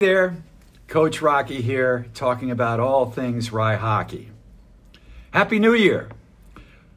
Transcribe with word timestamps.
there, 0.00 0.36
Coach 0.86 1.22
Rocky 1.22 1.62
here, 1.62 2.06
talking 2.12 2.50
about 2.50 2.80
all 2.80 3.10
things 3.10 3.52
Rye 3.52 3.76
hockey. 3.76 4.30
Happy 5.30 5.58
New 5.58 5.72
Year! 5.72 6.10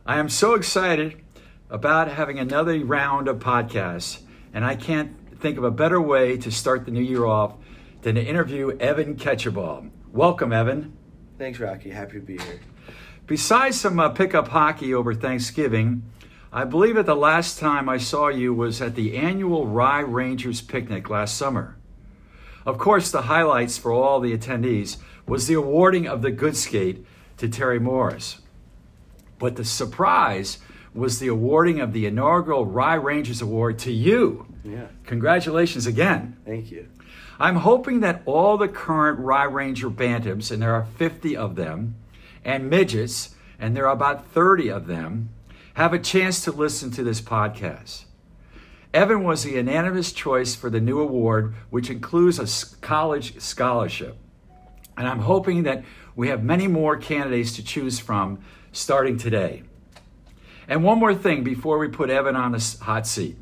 I 0.05 0.20
am 0.20 0.28
so 0.28 0.54
excited 0.55 1.21
about 1.70 2.10
having 2.10 2.38
another 2.39 2.83
round 2.83 3.28
of 3.29 3.39
podcasts, 3.39 4.20
and 4.54 4.65
I 4.65 4.75
can't 4.75 5.15
think 5.40 5.58
of 5.58 5.64
a 5.64 5.72
better 5.72 6.02
way 6.02 6.38
to 6.38 6.52
start 6.52 6.86
the 6.86 6.92
new 6.92 7.02
year 7.02 7.26
off 7.26 7.54
than 8.02 8.16
to 8.16 8.24
interview 8.24 8.78
Evan 8.78 9.16
Ketchabaw. 9.16 9.90
Welcome, 10.12 10.52
Evan. 10.52 10.92
Thanks, 11.38 11.60
Rocky. 11.60 11.92
Happy 11.92 12.20
to 12.20 12.26
be 12.26 12.38
here. 12.38 12.60
Besides 13.26 13.79
some 13.79 14.00
uh, 14.00 14.10
pickup 14.10 14.50
hockey 14.50 14.94
over 14.94 15.14
Thanksgiving, 15.14 16.04
I 16.52 16.64
believe 16.64 16.95
that 16.95 17.05
the 17.05 17.16
last 17.16 17.59
time 17.59 17.90
I 17.90 17.98
saw 17.98 18.30
you 18.30 18.54
was 18.54 18.82
at 18.82 18.96
the 18.96 19.18
annual 19.18 19.68
Rye 19.68 20.00
Rangers 20.00 20.62
picnic 20.62 21.10
last 21.10 21.38
summer. 21.38 21.76
Of 22.66 22.78
course, 22.78 23.12
the 23.12 23.24
highlights 23.24 23.78
for 23.78 23.92
all 23.92 24.20
the 24.20 24.38
attendees 24.38 24.98
was 25.26 25.48
the 25.48 25.55
awarding 25.55 26.08
of 26.08 26.22
the 26.22 26.32
Good 26.32 26.55
Skate 26.55 27.05
to 27.38 27.50
Terry 27.50 27.80
Morris. 27.80 28.40
But 29.40 29.55
the 29.55 29.66
surprise 29.66 30.60
was 30.94 31.20
the 31.20 31.28
awarding 31.28 31.80
of 31.80 31.94
the 31.94 32.05
inaugural 32.05 32.66
Rye 32.66 32.96
Rangers 32.96 33.41
Award 33.41 33.77
to 33.80 33.91
you. 33.91 34.48
Yeah. 34.64 34.88
Congratulations 35.05 35.86
again. 35.86 36.38
Thank 36.46 36.72
you. 36.72 36.90
I'm 37.40 37.58
hoping 37.58 38.00
that 38.00 38.22
all 38.26 38.58
the 38.58 38.68
current 38.68 39.20
Rye 39.20 39.44
Ranger 39.44 39.90
Bantams, 39.90 40.50
and 40.52 40.62
there 40.62 40.74
are 40.74 40.86
50 40.86 41.38
of 41.38 41.55
them, 41.55 41.96
and 42.44 42.70
midgets, 42.70 43.36
and 43.60 43.76
there 43.76 43.88
are 43.88 43.94
about 43.94 44.26
30 44.27 44.70
of 44.70 44.88
them, 44.88 45.30
have 45.77 45.94
a 45.94 45.99
chance 45.99 46.44
to 46.44 46.52
listen 46.52 46.90
to 46.90 47.04
this 47.04 47.22
podcast. 47.22 48.05
Evan 48.95 49.23
was 49.23 49.44
the 49.44 49.52
unanimous 49.52 50.12
choice 50.12 50.55
for 50.55 50.72
the 50.72 50.81
new 50.81 50.99
award, 50.99 51.54
which 51.70 51.91
includes 51.91 52.40
a 52.40 52.77
college 52.81 53.40
scholarship. 53.40 54.18
And 54.98 55.07
I'm 55.07 55.20
hoping 55.20 55.63
that 55.63 55.84
we 56.15 56.29
have 56.29 56.43
many 56.43 56.68
more 56.68 56.98
candidates 56.98 57.55
to 57.57 57.63
choose 57.63 57.99
from 57.99 58.40
starting 58.71 59.18
today. 59.18 59.62
And 60.68 60.84
one 60.84 60.98
more 60.98 61.13
thing 61.13 61.43
before 61.43 61.77
we 61.77 61.90
put 61.90 62.09
Evan 62.09 62.35
on 62.35 62.54
the 62.54 62.77
hot 62.82 63.05
seat. 63.05 63.37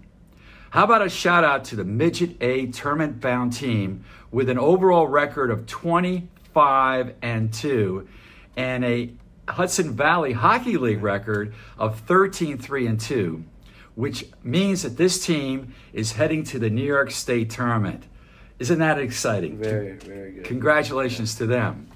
How 0.71 0.83
about 0.83 1.05
a 1.05 1.09
shout 1.09 1.45
out 1.45 1.63
to 1.65 1.77
the 1.77 1.85
Midget 1.85 2.35
A 2.41 2.65
tournament 2.65 3.21
bound 3.21 3.53
team 3.53 4.03
with 4.29 4.49
an 4.49 4.59
overall 4.59 5.07
record 5.07 5.51
of 5.51 5.67
25 5.67 7.13
and 7.21 7.53
2 7.53 8.05
and 8.57 8.83
a 8.83 9.13
Hudson 9.47 9.93
Valley 9.93 10.33
Hockey 10.33 10.77
League 10.77 11.01
record 11.01 11.53
of 11.77 11.99
13 12.01 12.57
3 12.57 12.87
and 12.87 12.99
2 12.99 13.43
which 13.95 14.25
means 14.43 14.83
that 14.83 14.97
this 14.97 15.25
team 15.25 15.73
is 15.93 16.11
heading 16.11 16.43
to 16.43 16.59
the 16.59 16.69
New 16.69 16.83
York 16.83 17.11
State 17.11 17.49
tournament. 17.49 18.03
Isn't 18.59 18.79
that 18.79 18.99
exciting? 18.99 19.57
Very, 19.57 19.93
very 19.93 20.31
good. 20.33 20.43
Congratulations 20.43 21.33
yeah. 21.33 21.39
to 21.39 21.45
them. 21.47 21.87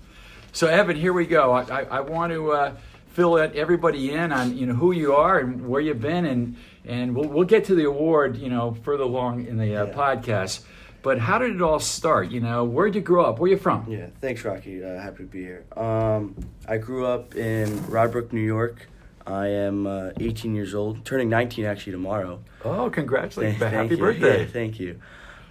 So, 0.51 0.67
Evan, 0.67 0.95
here 0.95 1.13
we 1.13 1.25
go. 1.25 1.51
I, 1.51 1.63
I, 1.63 1.81
I 1.83 1.99
want 1.99 2.33
to 2.33 2.51
uh, 2.51 2.75
fill 3.13 3.37
everybody 3.37 4.11
in 4.11 4.31
on 4.31 4.57
you 4.57 4.65
know 4.65 4.73
who 4.73 4.91
you 4.91 5.13
are 5.13 5.39
and 5.39 5.67
where 5.67 5.79
you've 5.79 6.01
been, 6.01 6.25
and 6.25 6.55
and 6.85 7.15
we'll, 7.15 7.29
we'll 7.29 7.45
get 7.45 7.65
to 7.65 7.75
the 7.75 7.85
award 7.85 8.37
you 8.37 8.49
know 8.49 8.75
further 8.83 9.03
along 9.03 9.45
in 9.45 9.57
the 9.57 9.75
uh, 9.75 9.85
yeah. 9.85 9.93
podcast. 9.93 10.63
But 11.01 11.19
how 11.19 11.37
did 11.37 11.55
it 11.55 11.61
all 11.61 11.79
start? 11.79 12.29
You 12.31 12.41
know, 12.41 12.65
where'd 12.65 12.93
you 12.95 13.01
grow 13.01 13.25
up? 13.25 13.39
Where 13.39 13.49
you 13.49 13.57
from? 13.57 13.85
Yeah, 13.89 14.07
thanks, 14.19 14.43
Rocky. 14.43 14.83
Uh, 14.83 14.99
happy 14.99 15.17
to 15.17 15.23
be 15.23 15.41
here. 15.41 15.65
Um, 15.77 16.35
I 16.67 16.77
grew 16.77 17.05
up 17.05 17.35
in 17.35 17.85
Rye 17.87 18.07
Brook 18.07 18.33
New 18.33 18.41
York. 18.41 18.87
I 19.25 19.47
am 19.47 19.85
uh, 19.87 20.09
18 20.19 20.55
years 20.55 20.73
old, 20.73 21.05
turning 21.05 21.29
19 21.29 21.63
actually 21.65 21.91
tomorrow. 21.93 22.39
Oh, 22.65 22.89
congratulations! 22.89 23.59
Thank, 23.59 23.73
Happy 23.73 23.89
you. 23.95 23.97
birthday! 23.97 24.41
Yeah, 24.41 24.45
thank 24.47 24.79
you. 24.79 24.99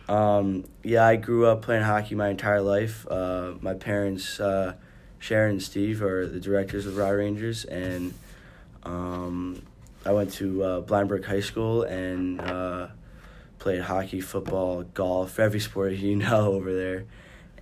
Um, 0.08 0.64
yeah, 0.82 1.06
I 1.06 1.16
grew 1.16 1.46
up 1.46 1.62
playing 1.62 1.84
hockey 1.84 2.14
my 2.14 2.28
entire 2.28 2.60
life. 2.60 3.06
Uh, 3.08 3.52
my 3.60 3.74
parents, 3.74 4.40
uh, 4.40 4.74
Sharon 5.18 5.52
and 5.52 5.62
Steve, 5.62 6.02
are 6.02 6.26
the 6.26 6.40
directors 6.40 6.86
of 6.86 6.96
Rye 6.96 7.10
Rangers, 7.10 7.64
and 7.66 8.14
um, 8.82 9.62
I 10.04 10.12
went 10.12 10.32
to 10.34 10.62
uh, 10.64 10.80
Blind 10.80 11.08
Brook 11.08 11.24
High 11.26 11.40
School 11.40 11.82
and 11.82 12.40
uh, 12.40 12.88
played 13.58 13.82
hockey, 13.82 14.20
football, 14.20 14.82
golf, 14.82 15.38
every 15.38 15.60
sport 15.60 15.92
you 15.92 16.16
know 16.24 16.52
over 16.52 16.74
there. 16.74 17.06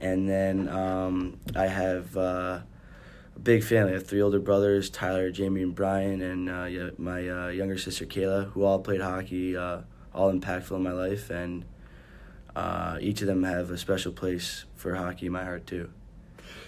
And 0.00 0.28
then 0.28 0.68
um, 0.68 1.40
I 1.54 1.66
have 1.66 2.16
uh, 2.16 2.60
a 3.34 3.38
big 3.42 3.64
family. 3.64 3.92
I 3.92 3.94
have 3.94 4.06
three 4.06 4.20
older 4.20 4.40
brothers, 4.40 4.90
Tyler, 4.90 5.30
Jamie, 5.30 5.62
and 5.62 5.74
Brian, 5.74 6.20
and 6.20 6.50
uh, 6.50 6.90
my 6.98 7.28
uh, 7.28 7.48
younger 7.48 7.78
sister 7.78 8.04
Kayla, 8.04 8.50
who 8.52 8.64
all 8.64 8.78
played 8.78 9.00
hockey, 9.00 9.56
uh, 9.56 9.80
all 10.14 10.32
impactful 10.32 10.76
in 10.76 10.82
my 10.82 10.92
life, 10.92 11.30
and 11.30 11.64
uh, 12.54 12.98
each 13.00 13.20
of 13.22 13.26
them 13.26 13.42
have 13.44 13.70
a 13.70 13.78
special 13.78 14.12
place 14.12 14.64
for 14.74 14.94
hockey 14.94 15.26
in 15.26 15.32
my 15.32 15.44
heart 15.44 15.66
too. 15.66 15.90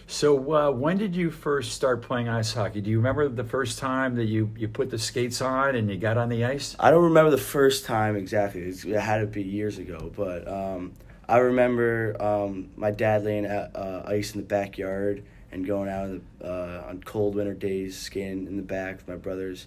So, 0.06 0.54
uh, 0.54 0.70
when 0.70 0.96
did 0.96 1.14
you 1.14 1.30
first 1.30 1.72
start 1.72 2.00
playing 2.02 2.28
ice 2.28 2.54
hockey? 2.54 2.80
Do 2.80 2.90
you 2.90 2.96
remember 2.96 3.28
the 3.28 3.44
first 3.44 3.78
time 3.78 4.14
that 4.16 4.24
you, 4.24 4.50
you 4.56 4.66
put 4.66 4.90
the 4.90 4.98
skates 4.98 5.42
on 5.42 5.74
and 5.74 5.90
you 5.90 5.98
got 5.98 6.16
on 6.16 6.28
the 6.30 6.44
ice? 6.44 6.74
I 6.80 6.90
don't 6.90 7.04
remember 7.04 7.30
the 7.30 7.36
first 7.36 7.84
time 7.84 8.16
exactly. 8.16 8.62
It's, 8.62 8.84
it 8.84 8.98
had 8.98 9.18
to 9.18 9.26
be 9.26 9.42
years 9.42 9.78
ago, 9.78 10.10
but 10.16 10.48
um, 10.48 10.94
I 11.28 11.38
remember 11.38 12.16
um, 12.22 12.70
my 12.76 12.90
dad 12.90 13.24
laying 13.24 13.44
at, 13.44 13.76
uh, 13.76 14.02
ice 14.06 14.34
in 14.34 14.40
the 14.40 14.46
backyard 14.46 15.24
and 15.52 15.66
going 15.66 15.90
out 15.90 16.08
the, 16.38 16.46
uh, 16.46 16.88
on 16.88 17.02
cold 17.02 17.34
winter 17.34 17.54
days, 17.54 17.98
skating 17.98 18.46
in 18.46 18.56
the 18.56 18.62
back 18.62 18.96
with 18.96 19.08
my 19.08 19.16
brothers. 19.16 19.66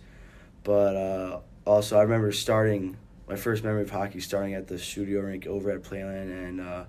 But 0.63 0.95
uh, 0.95 1.39
also, 1.65 1.97
I 1.97 2.01
remember 2.01 2.31
starting 2.31 2.97
my 3.27 3.35
first 3.35 3.63
memory 3.63 3.83
of 3.83 3.91
hockey 3.91 4.19
starting 4.19 4.55
at 4.55 4.67
the 4.67 4.77
studio 4.77 5.21
rink 5.21 5.47
over 5.47 5.71
at 5.71 5.83
Playland 5.83 6.31
and 6.31 6.61
uh, 6.61 6.83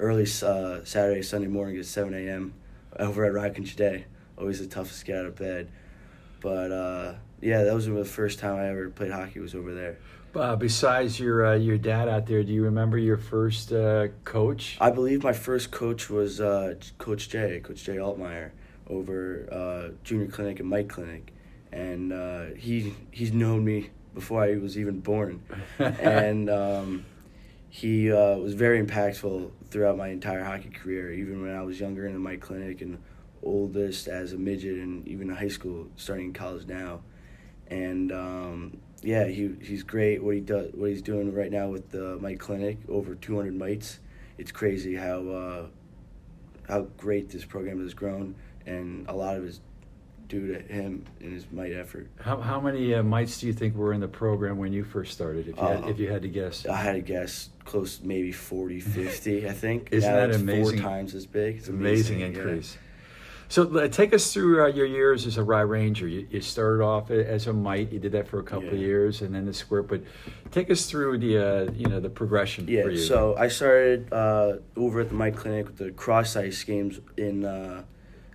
early 0.00 0.24
uh, 0.24 0.84
Saturday, 0.84 1.22
Sunday 1.22 1.46
morning 1.46 1.78
at 1.78 1.86
7 1.86 2.12
a.m. 2.14 2.54
over 2.98 3.24
at 3.24 3.32
Rockins 3.32 3.70
Today. 3.70 4.06
Always 4.38 4.60
the 4.60 4.66
toughest 4.66 5.00
to 5.00 5.06
get 5.06 5.18
out 5.18 5.26
of 5.26 5.36
bed. 5.36 5.70
But 6.40 6.72
uh, 6.72 7.14
yeah, 7.40 7.62
that 7.64 7.74
was 7.74 7.86
the 7.86 8.04
first 8.04 8.38
time 8.38 8.56
I 8.56 8.68
ever 8.68 8.90
played 8.90 9.10
hockey 9.10 9.40
was 9.40 9.54
over 9.54 9.74
there. 9.74 9.98
Uh, 10.34 10.56
besides 10.56 11.20
your 11.20 11.46
uh, 11.46 11.54
your 11.54 11.78
dad 11.78 12.08
out 12.08 12.26
there, 12.26 12.42
do 12.42 12.52
you 12.52 12.64
remember 12.64 12.98
your 12.98 13.16
first 13.16 13.72
uh, 13.72 14.08
coach? 14.24 14.76
I 14.80 14.90
believe 14.90 15.22
my 15.22 15.32
first 15.32 15.70
coach 15.70 16.10
was 16.10 16.40
uh, 16.40 16.74
Coach 16.98 17.28
Jay, 17.28 17.60
Coach 17.62 17.84
Jay 17.84 17.96
Altmeyer, 17.96 18.50
over 18.88 19.48
uh, 19.52 19.94
Junior 20.02 20.26
Clinic 20.26 20.58
and 20.58 20.68
Mite 20.68 20.88
Clinic, 20.88 21.32
and 21.70 22.12
uh, 22.12 22.46
he 22.56 22.94
he's 23.12 23.32
known 23.32 23.64
me 23.64 23.90
before 24.12 24.42
I 24.42 24.56
was 24.56 24.76
even 24.76 24.98
born, 25.00 25.40
and 25.78 26.50
um, 26.50 27.04
he 27.70 28.10
was 28.10 28.54
very 28.54 28.84
impactful 28.84 29.50
throughout 29.74 29.98
my 29.98 30.06
entire 30.06 30.44
hockey 30.44 30.70
career, 30.70 31.12
even 31.12 31.42
when 31.42 31.52
I 31.52 31.60
was 31.62 31.80
younger 31.80 32.06
in 32.06 32.12
the 32.12 32.20
Mite 32.20 32.40
Clinic 32.40 32.80
and 32.80 32.96
oldest 33.42 34.06
as 34.06 34.32
a 34.32 34.38
midget 34.38 34.78
and 34.78 35.06
even 35.08 35.28
in 35.28 35.34
high 35.34 35.48
school, 35.48 35.88
starting 35.96 36.32
college 36.32 36.66
now, 36.66 37.02
and. 37.66 38.10
Um, 38.12 38.78
yeah, 39.02 39.26
he 39.26 39.54
he's 39.60 39.82
great. 39.82 40.22
What 40.22 40.34
he 40.34 40.40
does, 40.40 40.70
what 40.72 40.88
he's 40.88 41.02
doing 41.02 41.34
right 41.34 41.50
now 41.50 41.68
with 41.68 41.90
the 41.90 42.16
mite 42.22 42.40
clinic, 42.40 42.78
over 42.88 43.14
200 43.14 43.54
mites. 43.54 44.00
It's 44.38 44.50
crazy 44.50 44.94
how 44.94 45.28
uh, 45.28 45.66
how 46.66 46.82
great 46.96 47.28
this 47.28 47.44
program 47.44 47.82
has 47.82 47.92
grown, 47.92 48.34
and 48.64 49.06
a 49.06 49.12
lot 49.12 49.36
of 49.36 49.44
it 49.44 49.48
is 49.48 49.60
due 50.28 50.52
to 50.52 50.60
him 50.72 51.04
and 51.20 51.32
his 51.32 51.50
mite 51.52 51.72
effort. 51.72 52.08
How 52.20 52.38
how 52.40 52.60
many 52.60 52.94
uh, 52.94 53.02
mites 53.02 53.38
do 53.40 53.46
you 53.46 53.52
think 53.52 53.74
were 53.74 53.92
in 53.92 54.00
the 54.00 54.08
program 54.08 54.58
when 54.58 54.72
you 54.72 54.84
first 54.84 55.12
started? 55.12 55.48
If 55.48 55.56
you 55.56 55.62
had, 55.62 55.84
uh, 55.84 55.88
if 55.88 55.98
you 55.98 56.10
had 56.10 56.22
to 56.22 56.28
guess, 56.28 56.66
I 56.66 56.76
had 56.76 56.92
to 56.94 57.00
guess 57.00 57.50
close 57.64 58.00
maybe 58.02 58.32
40, 58.32 58.80
50, 58.80 59.48
I 59.48 59.52
think. 59.52 59.88
Isn't 59.90 60.10
now 60.10 60.26
that 60.26 60.34
amazing? 60.34 60.78
Four 60.78 60.90
times 60.90 61.14
as 61.14 61.26
big. 61.26 61.56
It's 61.56 61.68
amazing, 61.68 62.16
amazing 62.16 62.36
increase. 62.36 62.74
Yeah. 62.74 62.80
So 63.48 63.78
uh, 63.78 63.88
take 63.88 64.14
us 64.14 64.32
through 64.32 64.64
uh, 64.64 64.66
your 64.68 64.86
years 64.86 65.26
as 65.26 65.36
a 65.36 65.44
Rye 65.44 65.60
Ranger. 65.60 66.08
You, 66.08 66.26
you, 66.30 66.40
started 66.40 66.82
off 66.82 67.10
as 67.10 67.46
a 67.46 67.52
mite. 67.52 67.92
You 67.92 67.98
did 67.98 68.12
that 68.12 68.26
for 68.26 68.40
a 68.40 68.42
couple 68.42 68.64
yeah. 68.64 68.72
of 68.72 68.78
years, 68.78 69.22
and 69.22 69.34
then 69.34 69.46
the 69.46 69.54
squirt. 69.54 69.86
But 69.86 70.02
take 70.50 70.70
us 70.70 70.86
through 70.86 71.18
the 71.18 71.38
uh, 71.38 71.72
you 71.72 71.86
know 71.86 72.00
the 72.00 72.10
progression. 72.10 72.66
Yeah. 72.66 72.96
So 72.96 73.36
I 73.36 73.48
started 73.48 74.12
uh, 74.12 74.56
over 74.76 75.00
at 75.00 75.10
the 75.10 75.14
mite 75.14 75.36
clinic 75.36 75.66
with 75.66 75.76
the 75.76 75.90
cross 75.92 76.36
ice 76.36 76.64
games 76.64 77.00
in 77.16 77.44
uh, 77.44 77.84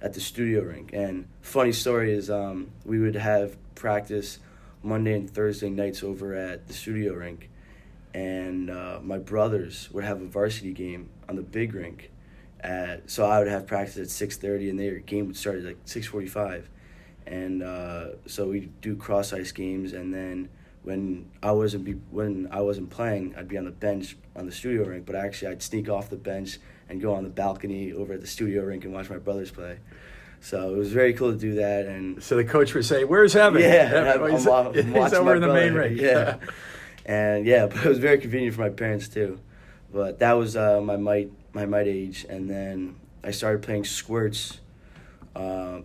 at 0.02 0.14
the 0.14 0.20
studio 0.20 0.62
rink. 0.62 0.92
And 0.94 1.28
funny 1.42 1.72
story 1.72 2.14
is 2.14 2.30
um, 2.30 2.72
we 2.86 3.00
would 3.00 3.16
have 3.16 3.58
practice 3.76 4.40
Monday 4.84 5.14
and 5.14 5.30
Thursday 5.30 5.70
nights 5.70 6.04
over 6.04 6.34
at 6.34 6.68
the 6.68 6.74
studio 6.74 7.14
rink, 7.14 7.50
and 8.14 8.70
uh, 8.70 9.00
my 9.02 9.18
brothers 9.18 9.90
would 9.92 10.04
have 10.04 10.22
a 10.22 10.26
varsity 10.26 10.74
game 10.74 11.10
on 11.28 11.36
the 11.36 11.42
big 11.42 11.74
rink 11.74 12.12
at 12.62 13.10
so 13.10 13.26
I 13.26 13.40
would 13.40 13.48
have 13.48 13.68
practice 13.68 13.98
at 13.98 14.10
six 14.10 14.38
thirty, 14.38 14.70
and 14.70 14.80
their 14.80 15.00
game 15.00 15.28
would 15.28 15.38
start 15.38 15.58
at 15.58 15.64
like 15.64 15.78
six 15.86 16.08
forty 16.08 16.28
five, 16.28 16.70
and 17.26 17.64
uh, 17.64 18.10
so 18.26 18.48
we 18.48 18.70
do 18.82 18.96
cross 18.96 19.34
ice 19.34 19.52
games, 19.52 19.94
and 19.94 20.14
then 20.14 20.50
when 20.84 21.30
I 21.44 21.52
wasn't 21.52 21.84
be, 21.84 21.94
when 22.12 22.48
I 22.52 22.62
wasn't 22.62 22.90
playing, 22.90 23.36
I'd 23.38 23.48
be 23.48 23.58
on 23.58 23.66
the 23.66 23.72
bench 23.72 24.18
on 24.36 24.46
the 24.46 24.52
studio 24.52 24.86
rink, 24.86 25.06
but 25.06 25.16
actually 25.16 25.52
I'd 25.52 25.62
sneak 25.62 25.90
off 25.90 26.10
the 26.10 26.18
bench 26.18 26.58
and 26.90 27.02
go 27.02 27.14
on 27.14 27.24
the 27.24 27.30
balcony 27.30 27.94
over 27.94 28.14
at 28.14 28.22
the 28.22 28.28
studio 28.28 28.64
rink 28.64 28.84
and 28.84 28.94
watch 28.94 29.10
my 29.10 29.18
brothers 29.18 29.52
play. 29.52 29.78
So 30.42 30.74
it 30.74 30.78
was 30.78 30.92
very 30.92 31.14
cool 31.14 31.32
to 31.32 31.38
do 31.38 31.56
that, 31.56 31.86
and 31.86 32.24
so 32.24 32.38
the 32.38 32.46
coach 32.46 32.74
would 32.74 32.86
say, 32.86 33.04
"Where's 33.04 33.36
Evan?" 33.36 33.62
Yeah, 33.62 34.16
I'm, 34.16 34.32
he's, 34.32 34.48
I'm, 34.48 34.68
I'm 34.68 34.74
he's 34.74 35.14
over 35.14 35.36
in 35.36 35.42
the 35.42 35.54
main 35.54 35.74
rink. 35.74 36.00
Yeah. 36.00 36.38
and 37.06 37.46
yeah, 37.46 37.66
but 37.72 37.86
it 37.86 37.90
was 37.90 38.00
very 38.00 38.18
convenient 38.20 38.56
for 38.56 38.62
my 38.62 38.70
parents 38.70 39.10
too. 39.10 39.40
But 39.92 40.20
that 40.20 40.34
was 40.34 40.56
uh, 40.56 40.80
my 40.82 40.96
mite 40.96 41.32
my 41.54 41.66
mite 41.66 41.88
age, 41.88 42.26
and 42.30 42.50
then 42.50 42.96
I 43.24 43.32
started 43.32 43.62
playing 43.62 43.84
squirts 43.84 44.62
uh, 45.36 45.80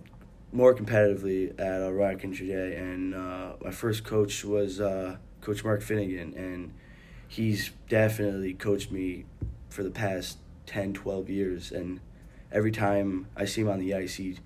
more 0.52 0.74
competitively 0.74 1.58
at 1.58 1.82
uh, 1.82 1.90
Rye 1.90 2.14
Country 2.14 2.46
Day, 2.46 2.76
and 2.76 3.14
uh, 3.14 3.54
my 3.62 3.70
first 3.72 4.04
coach 4.04 4.44
was 4.44 4.80
uh, 4.80 5.16
Coach 5.40 5.64
Mark 5.64 5.82
Finnegan, 5.82 6.34
and 6.36 6.72
he's 7.26 7.70
definitely 7.88 8.54
coached 8.54 8.92
me 8.92 9.24
for 9.68 9.82
the 9.82 9.90
past 9.90 10.38
10, 10.66 10.92
12 10.94 11.28
years, 11.30 11.72
and 11.72 12.00
every 12.52 12.72
time 12.72 13.26
I 13.36 13.44
see 13.44 13.62
him 13.62 13.68
on 13.68 13.78
the 13.78 13.94
ice, 13.94 14.14
he 14.14 14.38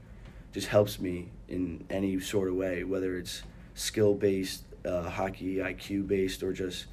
just 0.52 0.68
helps 0.68 0.98
me 0.98 1.28
in 1.48 1.84
any 1.90 2.18
sort 2.20 2.48
of 2.48 2.54
way, 2.54 2.84
whether 2.84 3.16
it's 3.16 3.42
skill 3.74 4.14
based, 4.14 4.64
uh, 4.84 5.08
hockey 5.08 5.56
IQ 5.56 6.06
based, 6.06 6.42
or 6.42 6.52
just 6.52 6.86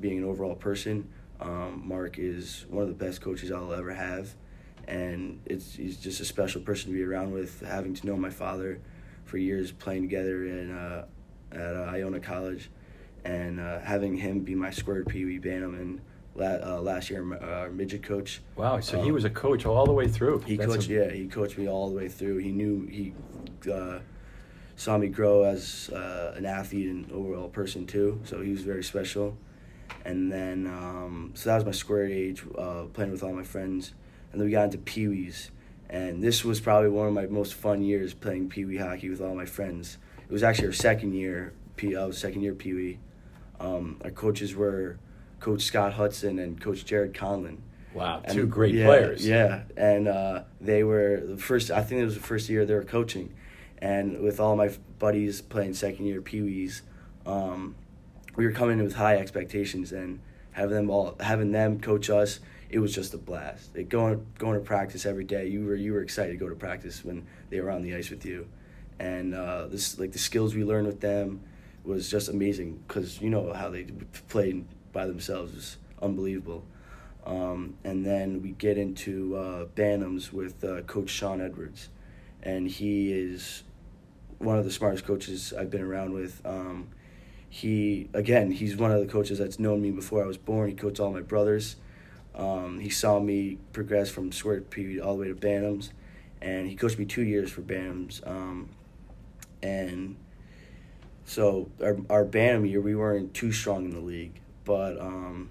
being 0.00 0.18
an 0.18 0.24
overall 0.24 0.54
person. 0.54 1.08
Um, 1.40 1.82
Mark 1.84 2.18
is 2.18 2.64
one 2.68 2.82
of 2.82 2.88
the 2.88 3.04
best 3.04 3.20
coaches 3.20 3.50
I'll 3.52 3.72
ever 3.72 3.92
have, 3.92 4.34
and 4.88 5.40
it's 5.44 5.74
he's 5.74 5.96
just 5.96 6.20
a 6.20 6.24
special 6.24 6.60
person 6.60 6.90
to 6.90 6.96
be 6.96 7.04
around 7.04 7.32
with. 7.32 7.60
Having 7.60 7.94
to 7.94 8.06
know 8.06 8.16
my 8.16 8.30
father 8.30 8.80
for 9.24 9.38
years, 9.38 9.70
playing 9.70 10.02
together 10.02 10.46
in 10.46 10.76
uh, 10.76 11.04
at 11.52 11.76
uh, 11.76 11.90
Iona 11.92 12.20
College, 12.20 12.70
and 13.24 13.60
uh, 13.60 13.80
having 13.80 14.16
him 14.16 14.40
be 14.40 14.54
my 14.54 14.70
squirt 14.70 15.08
Pee 15.08 15.24
Wee 15.24 15.38
Bantam 15.38 15.74
and 15.74 16.00
uh, 16.38 16.80
last 16.80 17.10
year 17.10 17.24
our 17.42 17.70
midget 17.70 18.02
coach. 18.02 18.40
Wow, 18.56 18.80
so 18.80 18.98
Um, 18.98 19.04
he 19.04 19.10
was 19.12 19.24
a 19.24 19.30
coach 19.30 19.64
all 19.66 19.86
the 19.86 19.92
way 19.92 20.08
through. 20.08 20.40
He 20.40 20.56
That's 20.56 20.72
coached, 20.74 20.88
a- 20.90 20.92
yeah, 20.94 21.10
he 21.10 21.26
coached 21.26 21.58
me 21.58 21.68
all 21.68 21.88
the 21.90 21.96
way 21.96 22.08
through. 22.08 22.38
He 22.38 22.52
knew 22.52 22.86
he 22.86 23.12
uh, 23.72 23.98
saw 24.76 24.98
me 24.98 25.08
grow 25.08 25.44
as 25.44 25.88
uh, 25.90 26.34
an 26.36 26.44
athlete 26.46 26.88
and 26.88 27.10
overall 27.12 27.48
person 27.48 27.86
too. 27.86 28.20
So 28.24 28.40
he 28.40 28.50
was 28.50 28.62
very 28.62 28.84
special. 28.84 29.36
And 30.04 30.30
then, 30.30 30.66
um, 30.66 31.32
so 31.34 31.50
that 31.50 31.56
was 31.56 31.64
my 31.64 31.72
squirt 31.72 32.10
age, 32.10 32.42
uh, 32.58 32.84
playing 32.92 33.10
with 33.12 33.22
all 33.22 33.32
my 33.32 33.42
friends. 33.44 33.92
And 34.32 34.40
then 34.40 34.46
we 34.46 34.52
got 34.52 34.64
into 34.64 34.78
Pee 34.78 35.08
Wees. 35.08 35.50
And 35.88 36.22
this 36.22 36.44
was 36.44 36.60
probably 36.60 36.90
one 36.90 37.06
of 37.08 37.12
my 37.14 37.26
most 37.26 37.54
fun 37.54 37.82
years 37.82 38.12
playing 38.12 38.48
Pee 38.48 38.64
Wee 38.64 38.76
hockey 38.76 39.08
with 39.08 39.20
all 39.20 39.34
my 39.34 39.46
friends. 39.46 39.98
It 40.28 40.32
was 40.32 40.42
actually 40.42 40.66
our 40.68 40.72
second 40.72 41.12
year, 41.14 41.52
P- 41.76 41.94
uh, 41.96 42.10
second 42.12 42.42
year 42.42 42.54
Pee 42.54 42.74
Wee. 42.74 42.98
Um, 43.60 44.00
our 44.04 44.10
coaches 44.10 44.54
were 44.54 44.98
Coach 45.46 45.62
Scott 45.62 45.92
Hudson 45.92 46.40
and 46.40 46.60
Coach 46.60 46.84
Jared 46.84 47.14
Conlon. 47.14 47.58
Wow, 47.94 48.20
And- 48.24 48.34
two 48.34 48.48
great 48.48 48.74
yeah, 48.74 48.86
players. 48.86 49.24
Yeah, 49.24 49.62
and 49.76 50.08
uh, 50.08 50.42
they 50.60 50.82
were 50.82 51.20
the 51.24 51.36
first. 51.36 51.70
I 51.70 51.82
think 51.84 52.00
it 52.00 52.04
was 52.04 52.14
the 52.14 52.20
first 52.20 52.48
year 52.48 52.66
they 52.66 52.74
were 52.74 52.82
coaching, 52.82 53.32
and 53.78 54.22
with 54.22 54.40
all 54.40 54.56
my 54.56 54.70
buddies 54.98 55.40
playing 55.40 55.74
second 55.74 56.06
year 56.06 56.20
Pee 56.20 56.42
Wees, 56.42 56.82
um, 57.26 57.76
we 58.34 58.44
were 58.44 58.50
coming 58.50 58.80
in 58.80 58.84
with 58.84 58.96
high 58.96 59.18
expectations 59.18 59.92
and 59.92 60.18
having 60.50 60.74
them 60.74 60.90
all 60.90 61.14
having 61.20 61.52
them 61.52 61.78
coach 61.78 62.10
us. 62.10 62.40
It 62.68 62.80
was 62.80 62.92
just 62.92 63.14
a 63.14 63.18
blast. 63.18 63.76
Like 63.76 63.88
going 63.88 64.26
going 64.38 64.58
to 64.58 64.64
practice 64.66 65.06
every 65.06 65.24
day. 65.24 65.46
You 65.46 65.64
were 65.64 65.76
you 65.76 65.92
were 65.92 66.02
excited 66.02 66.32
to 66.32 66.38
go 66.38 66.48
to 66.48 66.56
practice 66.56 67.04
when 67.04 67.24
they 67.50 67.60
were 67.60 67.70
on 67.70 67.82
the 67.82 67.94
ice 67.94 68.10
with 68.10 68.26
you, 68.26 68.48
and 68.98 69.32
uh, 69.32 69.68
this 69.68 69.96
like 69.96 70.10
the 70.10 70.18
skills 70.18 70.56
we 70.56 70.64
learned 70.64 70.88
with 70.88 71.00
them 71.00 71.40
was 71.84 72.10
just 72.10 72.28
amazing 72.28 72.82
because 72.88 73.20
you 73.20 73.30
know 73.30 73.52
how 73.52 73.70
they 73.70 73.84
played 74.28 74.64
by 74.96 75.06
themselves 75.06 75.52
is 75.52 75.76
unbelievable. 76.00 76.64
Um, 77.26 77.76
and 77.84 78.06
then 78.06 78.40
we 78.40 78.52
get 78.52 78.78
into 78.78 79.36
uh, 79.36 79.66
Bantams 79.76 80.32
with 80.32 80.64
uh, 80.64 80.80
Coach 80.82 81.10
Sean 81.10 81.40
Edwards, 81.42 81.90
and 82.42 82.66
he 82.66 83.12
is 83.12 83.64
one 84.38 84.58
of 84.58 84.64
the 84.64 84.70
smartest 84.70 85.04
coaches 85.04 85.52
I've 85.52 85.70
been 85.70 85.82
around 85.82 86.14
with. 86.14 86.40
Um, 86.46 86.88
he 87.50 88.08
again, 88.14 88.50
he's 88.52 88.76
one 88.76 88.90
of 88.90 89.00
the 89.00 89.06
coaches 89.06 89.38
that's 89.38 89.58
known 89.58 89.82
me 89.82 89.90
before 89.90 90.22
I 90.22 90.26
was 90.26 90.38
born. 90.38 90.70
He 90.70 90.74
coached 90.74 90.98
all 90.98 91.12
my 91.12 91.20
brothers. 91.20 91.76
Um, 92.34 92.80
he 92.80 92.88
saw 92.88 93.20
me 93.20 93.58
progress 93.74 94.08
from 94.08 94.32
squirt 94.32 94.70
P 94.70 94.98
all 95.00 95.16
the 95.16 95.22
way 95.22 95.28
to 95.28 95.34
Bantams, 95.34 95.90
and 96.40 96.68
he 96.68 96.74
coached 96.74 96.98
me 96.98 97.04
two 97.04 97.22
years 97.22 97.50
for 97.50 97.60
Bantams. 97.60 98.26
Um, 98.26 98.70
and 99.62 100.16
so 101.24 101.68
our 101.82 101.98
our 102.08 102.24
Bantam 102.24 102.64
year, 102.64 102.80
we 102.80 102.94
weren't 102.94 103.34
too 103.34 103.52
strong 103.52 103.84
in 103.84 103.90
the 103.90 104.00
league, 104.00 104.40
but 104.66 105.00
um, 105.00 105.48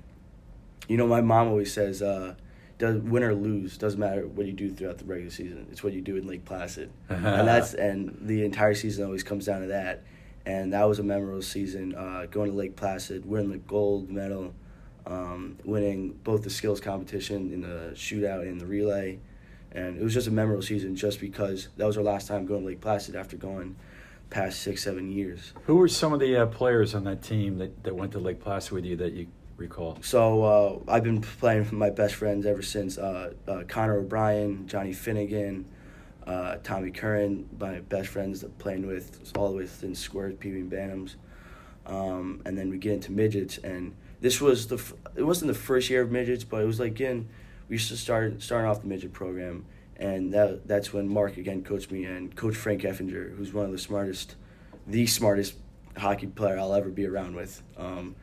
you 0.88 0.98
know, 0.98 1.08
my 1.08 1.22
mom 1.22 1.48
always 1.48 1.74
says, 1.74 2.04
uh, 2.04 2.36
does 2.78 2.98
win 2.98 3.24
or 3.24 3.34
lose 3.34 3.78
doesn't 3.78 4.00
matter 4.00 4.28
what 4.28 4.46
you 4.46 4.54
do 4.54 4.70
throughout 4.70 4.98
the 4.98 5.06
regular 5.06 5.32
season. 5.32 5.66
It's 5.72 5.84
what 5.84 5.94
you 5.94 6.02
do 6.02 6.18
in 6.18 6.28
Lake 6.28 6.46
Placid, 6.46 6.92
and 7.10 7.48
that's 7.48 7.74
and 7.74 8.16
the 8.22 8.46
entire 8.46 8.76
season 8.76 9.06
always 9.06 9.24
comes 9.24 9.46
down 9.46 9.62
to 9.62 9.68
that. 9.68 10.04
And 10.46 10.74
that 10.74 10.84
was 10.84 11.00
a 11.00 11.04
memorable 11.04 11.42
season. 11.42 11.96
Uh, 11.96 12.28
going 12.30 12.52
to 12.52 12.58
Lake 12.58 12.76
Placid, 12.76 13.26
winning 13.26 13.50
the 13.50 13.58
gold 13.58 14.12
medal, 14.12 14.54
um, 15.08 15.58
winning 15.64 16.20
both 16.24 16.44
the 16.44 16.52
skills 16.52 16.80
competition 16.80 17.52
in 17.52 17.62
the 17.62 17.94
shootout 17.96 18.44
and 18.44 18.62
the 18.62 18.66
relay, 18.68 19.20
and 19.72 19.98
it 19.98 20.04
was 20.04 20.14
just 20.14 20.28
a 20.28 20.32
memorable 20.32 20.62
season 20.62 20.96
just 20.96 21.20
because 21.20 21.70
that 21.78 21.86
was 21.88 21.98
our 21.98 22.04
last 22.04 22.28
time 22.28 22.46
going 22.46 22.62
to 22.62 22.68
Lake 22.68 22.82
Placid 22.82 23.16
after 23.16 23.38
going 23.38 23.76
past 24.30 24.62
six 24.62 24.84
seven 24.84 25.12
years. 25.12 25.54
Who 25.66 25.78
were 25.78 25.88
some 25.88 26.14
of 26.14 26.20
the 26.20 26.36
uh, 26.38 26.46
players 26.48 26.96
on 26.96 27.04
that 27.06 27.22
team 27.22 27.58
that, 27.60 27.84
that 27.84 27.96
went 27.96 28.12
to 28.14 28.20
Lake 28.20 28.40
Placid 28.40 28.72
with 28.72 28.86
you 28.86 28.96
that 28.98 29.14
you 29.14 29.28
recall? 29.58 29.98
So 30.02 30.44
uh, 30.44 30.92
I've 30.92 31.04
been 31.04 31.22
playing 31.22 31.60
with 31.60 31.74
my 31.74 31.90
best 31.90 32.16
friends 32.16 32.46
ever 32.46 32.62
since 32.62 32.98
uh, 32.98 33.34
uh, 33.48 33.64
Connor 33.68 33.98
O'Brien, 33.98 34.68
Johnny 34.68 34.94
Finnegan, 34.94 35.66
uh, 36.26 36.58
Tommy 36.64 36.92
Curran, 36.92 37.48
my 37.60 37.80
best 37.82 38.10
friends 38.10 38.42
that 38.42 38.58
playing 38.58 38.88
with 38.88 39.32
all 39.38 39.52
the 39.52 39.58
way 39.58 39.68
since 39.68 40.00
squirts, 40.00 40.44
PB 40.44 40.56
and 40.56 40.72
Bantams. 40.72 41.16
Um, 41.86 42.42
and 42.46 42.58
then 42.58 42.70
we 42.70 42.78
get 42.78 42.94
into 42.94 43.12
midgets, 43.12 43.60
and 43.60 43.94
this 44.20 44.42
was 44.42 44.68
the 44.68 44.78
f- 44.78 44.94
it 45.16 45.22
wasn't 45.22 45.50
the 45.50 45.58
first 45.60 45.90
year 45.90 46.02
of 46.02 46.12
midgets, 46.12 46.44
but 46.44 46.64
it 46.64 46.66
was 46.66 46.80
like 46.80 46.92
again 46.92 47.30
we 47.70 47.76
used 47.76 47.90
to 47.90 47.98
start 47.98 48.42
starting 48.42 48.70
off 48.70 48.82
the 48.82 48.88
midget 48.88 49.14
program, 49.14 49.66
and 49.98 50.34
that 50.34 50.68
that's 50.68 50.92
when 50.94 51.08
Mark 51.08 51.38
again 51.38 51.64
coached 51.64 51.92
me 51.92 52.04
and 52.06 52.36
Coach 52.36 52.56
Frank 52.56 52.82
Effinger, 52.84 53.36
who's 53.36 53.54
one 53.54 53.66
of 53.66 53.72
the 53.72 53.78
smartest, 53.78 54.36
the 54.88 55.08
smartest 55.08 55.56
hockey 55.98 56.28
player 56.28 56.58
I'll 56.60 56.74
ever 56.74 56.90
be 56.90 57.06
around 57.06 57.36
with. 57.36 57.62
Um, 57.78 58.16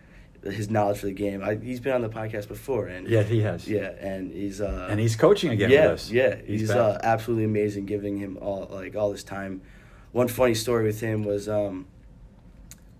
his 0.45 0.69
knowledge 0.69 0.99
for 0.99 1.07
the 1.07 1.13
game. 1.13 1.41
I, 1.41 1.55
he's 1.55 1.79
been 1.79 1.93
on 1.93 2.03
the 2.03 2.09
podcast 2.09 2.49
before, 2.49 2.89
and 2.89 3.07
Yeah, 3.07 3.23
he 3.23 3.43
has. 3.43 3.69
yeah, 3.69 3.93
and 4.01 4.33
he's 4.33 4.61
uh, 4.61 4.89
And 4.91 4.99
he's 4.99 5.15
coaching 5.15 5.51
again 5.53 5.71
yeah, 5.71 5.83
with 5.85 5.93
us. 5.93 6.11
yeah, 6.11 6.35
He's 6.45 6.63
he's, 6.63 6.71
uh, 6.73 6.99
absolutely 7.05 7.45
amazing. 7.45 7.87
Giving 7.87 8.17
him 8.17 8.37
all 8.43 8.67
like 8.69 8.97
all 8.97 9.13
this 9.13 9.23
time. 9.23 9.63
One 10.11 10.27
funny 10.27 10.55
story 10.55 10.85
with 10.85 11.01
him 11.01 11.23
was 11.23 11.49
um, 11.49 11.87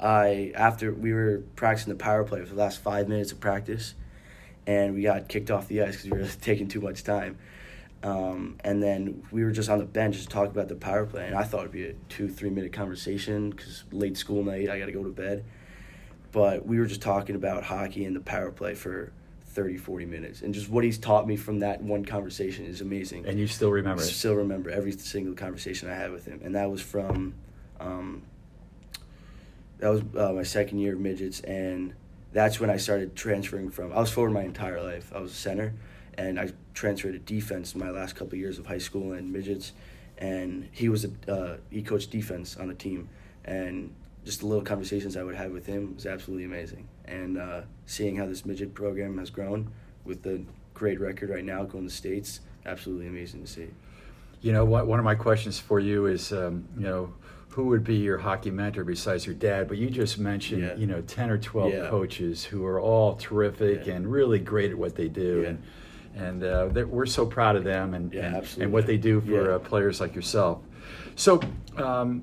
I 0.01 0.53
after 0.55 0.93
we 0.93 1.13
were 1.13 1.43
practicing 1.57 1.93
the 1.93 1.99
power 1.99 2.25
play 2.25 2.41
for 2.45 2.55
the 2.55 2.61
last 2.61 2.81
five 2.81 3.09
minutes 3.09 3.33
of 3.33 3.41
practice, 3.41 3.95
and 4.67 4.95
we 4.95 5.03
got 5.03 5.29
kicked 5.29 5.51
off 5.51 5.69
the 5.69 5.83
ice 5.83 5.97
because 6.03 6.11
we 6.11 6.19
were 6.19 6.29
taking 6.41 6.69
too 6.69 6.81
much 6.81 7.05
time. 7.05 7.39
Um, 8.03 8.57
and 8.65 8.83
then 8.83 9.23
we 9.31 9.45
were 9.45 9.53
just 9.53 9.69
on 9.69 9.79
the 9.79 9.85
bench 9.85 10.17
just 10.17 10.31
talking 10.31 10.51
about 10.51 10.69
the 10.69 10.75
power 10.75 11.07
play, 11.07 11.27
and 11.27 11.37
I 11.37 11.45
thought 11.45 11.61
it'd 11.61 11.73
be 11.73 11.87
a 11.87 11.95
two 12.09 12.29
three 12.29 12.51
minute 12.51 12.73
conversation 12.73 13.51
because 13.51 13.85
late 13.93 14.17
school 14.17 14.43
night 14.43 14.69
I 14.69 14.79
got 14.79 14.87
to 14.87 14.93
go 14.93 15.05
to 15.05 15.11
bed. 15.11 15.45
But 16.33 16.67
we 16.67 16.79
were 16.79 16.87
just 16.87 17.03
talking 17.03 17.37
about 17.37 17.63
hockey 17.63 18.05
and 18.05 18.17
the 18.17 18.21
power 18.21 18.51
play 18.51 18.75
for 18.75 19.13
30, 19.53 19.77
40 19.77 20.07
minutes, 20.07 20.41
and 20.43 20.55
just 20.55 20.69
what 20.69 20.83
he's 20.83 20.99
taught 20.99 21.29
me 21.29 21.37
from 21.37 21.61
that 21.61 21.83
one 21.83 22.05
conversation 22.05 22.65
is 22.65 22.81
amazing. 22.81 23.27
And 23.27 23.39
you 23.39 23.47
still 23.47 23.71
remember 23.71 24.03
I 24.03 24.07
still 24.07 24.35
remember 24.35 24.71
every 24.71 24.93
single 24.93 25.35
conversation 25.35 25.91
I 25.91 25.95
had 25.95 26.11
with 26.11 26.25
him, 26.25 26.41
and 26.43 26.55
that 26.55 26.71
was 26.71 26.81
from, 26.81 27.35
um, 27.79 28.23
that 29.79 29.91
was 29.91 30.03
uh, 30.17 30.33
my 30.33 30.43
second 30.43 30.79
year 30.79 30.95
of 30.95 31.01
midgets, 31.01 31.41
and 31.41 31.95
that's 32.33 32.59
when 32.59 32.71
I 32.71 32.79
started 32.79 33.15
transferring 33.15 33.71
from. 33.71 33.93
I 33.93 34.01
was 34.01 34.11
forward 34.11 34.33
my 34.33 34.43
entire 34.43 34.83
life. 34.83 35.13
I 35.15 35.21
was 35.21 35.33
a 35.33 35.37
center, 35.37 35.75
and 36.19 36.39
I 36.39 36.51
transferred 36.75 37.13
to 37.13 37.19
defense 37.19 37.75
in 37.75 37.81
my 37.81 37.91
last 37.91 38.15
couple 38.15 38.35
of 38.35 38.39
years 38.39 38.59
of 38.59 38.67
high 38.67 38.79
school 38.79 39.13
and 39.13 39.33
midgets, 39.33 39.73
and 40.19 40.69
he 40.73 40.89
was 40.89 41.05
a 41.05 41.11
uh, 41.33 41.57
he 41.71 41.83
coached 41.83 42.11
defense 42.11 42.57
on 42.57 42.69
the 42.69 42.75
team, 42.75 43.09
and 43.45 43.95
just 44.25 44.41
the 44.41 44.47
little 44.47 44.65
conversations 44.65 45.17
I 45.17 45.23
would 45.23 45.35
have 45.35 45.53
with 45.53 45.67
him 45.67 45.95
was 45.95 46.07
absolutely 46.07 46.45
amazing, 46.45 46.87
and 47.07 47.39
uh, 47.39 47.63
seeing 47.87 48.17
how 48.17 48.27
this 48.27 48.45
midget 48.45 48.75
program 48.75 49.19
has 49.19 49.31
grown 49.31 49.71
with 50.05 50.23
the 50.23 50.43
great 50.75 51.01
record 51.01 51.31
right 51.31 51.45
now 51.45 51.63
going 51.65 51.87
to 51.87 51.93
states, 51.95 52.41
absolutely 52.67 53.07
amazing 53.07 53.41
to 53.43 53.47
see. 53.47 53.69
You 54.41 54.53
know, 54.53 54.65
one 54.65 54.87
one 54.87 54.99
of 54.99 55.05
my 55.05 55.15
questions 55.15 55.59
for 55.59 55.81
you 55.81 56.07
is, 56.07 56.33
um, 56.33 56.67
you 56.77 56.83
know, 56.85 57.13
who 57.51 57.67
would 57.67 57.85
be 57.85 57.97
your 57.97 58.19
hockey 58.19 58.51
mentor 58.51 58.83
besides 58.83 59.25
your 59.27 59.35
dad? 59.37 59.69
But 59.69 59.77
you 59.79 59.89
just 59.91 60.19
mentioned, 60.19 60.63
Yeah. 60.63 60.75
you 60.75 60.87
know, 60.87 61.03
10 61.03 61.31
or 61.31 61.37
12 61.39 61.73
Yeah. 61.73 61.89
coaches 61.91 62.43
who 62.45 62.65
are 62.65 62.81
all 62.81 63.15
terrific 63.17 63.87
Yeah. 63.87 63.95
and 63.95 64.11
really 64.11 64.39
great 64.39 64.71
at 64.71 64.79
what 64.79 64.97
they 64.97 65.09
do. 65.09 65.45
And, 65.45 65.63
and 66.15 66.45
uh, 66.45 66.69
we're 66.87 67.07
so 67.07 67.25
proud 67.27 67.57
of 67.57 67.65
them 67.65 67.95
and, 67.95 68.13
Yeah, 68.13 68.37
and, 68.37 68.49
and 68.59 68.73
what 68.73 68.87
they 68.87 68.97
do 68.97 69.21
for 69.21 69.49
Yeah. 69.51 69.55
uh, 69.57 69.59
players 69.59 70.01
like 70.01 70.15
yourself. 70.15 70.61
So, 71.17 71.41
um, 71.77 72.23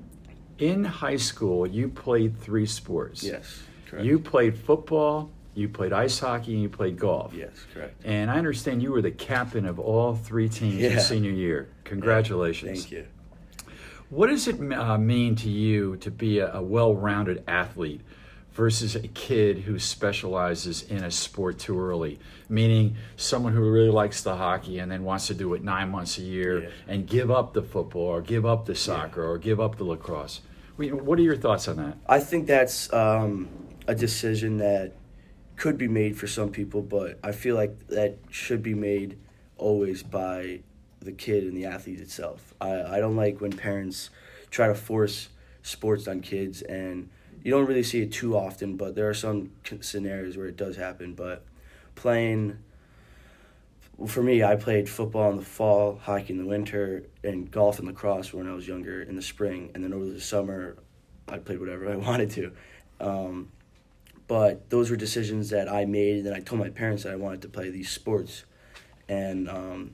in 0.58 0.84
high 0.84 1.16
school, 1.16 1.66
you 1.66 1.88
played 1.88 2.38
three 2.38 2.66
sports. 2.66 3.22
Yes, 3.22 3.62
correct. 3.86 4.04
You 4.04 4.18
played 4.18 4.58
football, 4.58 5.30
you 5.54 5.68
played 5.68 5.92
ice 5.92 6.18
hockey, 6.18 6.52
and 6.52 6.62
you 6.62 6.68
played 6.68 6.98
golf. 6.98 7.32
Yes, 7.34 7.52
correct. 7.72 8.00
And 8.04 8.30
I 8.30 8.36
understand 8.36 8.82
you 8.82 8.92
were 8.92 9.02
the 9.02 9.10
captain 9.10 9.64
of 9.64 9.78
all 9.78 10.14
three 10.14 10.48
teams 10.48 10.74
your 10.76 10.92
Yeah. 10.92 10.98
senior 10.98 11.30
year. 11.30 11.68
Congratulations. 11.84 12.80
Thank 12.82 12.92
you. 12.92 13.06
What 14.10 14.26
does 14.26 14.48
it 14.48 14.60
uh, 14.72 14.98
mean 14.98 15.36
to 15.36 15.48
you 15.48 15.96
to 15.98 16.10
be 16.10 16.40
a, 16.40 16.52
a 16.54 16.62
well 16.62 16.94
rounded 16.94 17.44
athlete 17.46 18.00
versus 18.52 18.96
a 18.96 19.06
kid 19.08 19.58
who 19.60 19.78
specializes 19.78 20.82
in 20.82 21.04
a 21.04 21.10
sport 21.10 21.58
too 21.58 21.80
early, 21.80 22.18
meaning 22.48 22.96
someone 23.16 23.52
who 23.52 23.70
really 23.70 23.90
likes 23.90 24.22
the 24.22 24.36
hockey 24.36 24.78
and 24.78 24.90
then 24.90 25.04
wants 25.04 25.28
to 25.28 25.34
do 25.34 25.54
it 25.54 25.62
nine 25.62 25.88
months 25.90 26.18
a 26.18 26.22
year 26.22 26.62
Yeah. 26.64 26.68
and 26.88 27.06
give 27.06 27.30
up 27.30 27.52
the 27.54 27.62
football 27.62 28.02
or 28.08 28.20
give 28.22 28.44
up 28.44 28.66
the 28.66 28.74
soccer 28.74 29.24
or 29.24 29.38
give 29.38 29.60
up 29.60 29.76
the 29.76 29.84
lacrosse. 29.84 30.40
What 30.76 31.18
are 31.18 31.22
your 31.22 31.36
thoughts 31.36 31.68
on 31.68 31.76
that? 31.76 31.98
I 32.08 32.20
think 32.20 32.46
that's 32.46 32.92
um, 32.92 33.48
a 33.86 33.94
decision 33.94 34.56
that 34.58 34.92
could 35.56 35.76
be 35.76 35.88
made 35.88 36.16
for 36.16 36.26
some 36.26 36.50
people, 36.50 36.80
but 36.80 37.18
I 37.22 37.32
feel 37.32 37.54
like 37.54 37.88
that 37.88 38.16
should 38.30 38.62
be 38.62 38.74
made 38.74 39.18
always 39.58 40.02
by 40.02 40.60
the 41.00 41.12
kid 41.12 41.44
and 41.44 41.54
the 41.56 41.66
athlete 41.66 42.00
itself. 42.00 42.54
I, 42.60 42.82
I 42.82 42.98
don't 43.00 43.16
like 43.16 43.40
when 43.40 43.52
parents 43.52 44.08
try 44.50 44.68
to 44.68 44.74
force 44.74 45.28
sports 45.62 46.08
on 46.08 46.20
kids, 46.20 46.62
and 46.62 47.10
you 47.42 47.50
don't 47.50 47.66
really 47.66 47.82
see 47.82 48.02
it 48.02 48.12
too 48.12 48.36
often, 48.36 48.76
but 48.76 48.94
there 48.94 49.08
are 49.08 49.14
some 49.14 49.50
scenarios 49.80 50.36
where 50.36 50.46
it 50.46 50.56
does 50.56 50.76
happen. 50.76 51.14
But 51.14 51.44
playing, 51.94 52.58
for 54.06 54.22
me, 54.22 54.42
I 54.42 54.56
played 54.56 54.88
football 54.88 55.30
in 55.30 55.36
the 55.36 55.44
fall, 55.44 55.98
hockey 56.02 56.32
in 56.34 56.38
the 56.38 56.46
winter, 56.46 57.04
and 57.24 57.50
golf 57.50 57.78
and 57.78 57.88
lacrosse 57.88 58.32
when 58.32 58.48
I 58.48 58.54
was 58.54 58.68
younger 58.68 59.02
in 59.02 59.16
the 59.16 59.22
spring, 59.22 59.70
and 59.74 59.82
then 59.82 59.92
over 59.92 60.06
the 60.06 60.20
summer, 60.20 60.76
I 61.28 61.38
played 61.38 61.60
whatever 61.60 61.90
I 61.90 61.96
wanted 62.08 62.30
to. 62.32 62.52
Um, 63.00 63.52
but 64.26 64.70
those 64.70 64.90
were 64.90 64.96
decisions 64.96 65.50
that 65.50 65.68
I 65.68 65.86
made, 65.86 66.26
and 66.26 66.34
I 66.34 66.40
told 66.40 66.60
my 66.60 66.70
parents 66.70 67.02
that 67.02 67.12
I 67.12 67.16
wanted 67.16 67.42
to 67.42 67.48
play 67.48 67.70
these 67.70 67.90
sports. 67.90 68.44
And 69.08 69.48
um, 69.48 69.92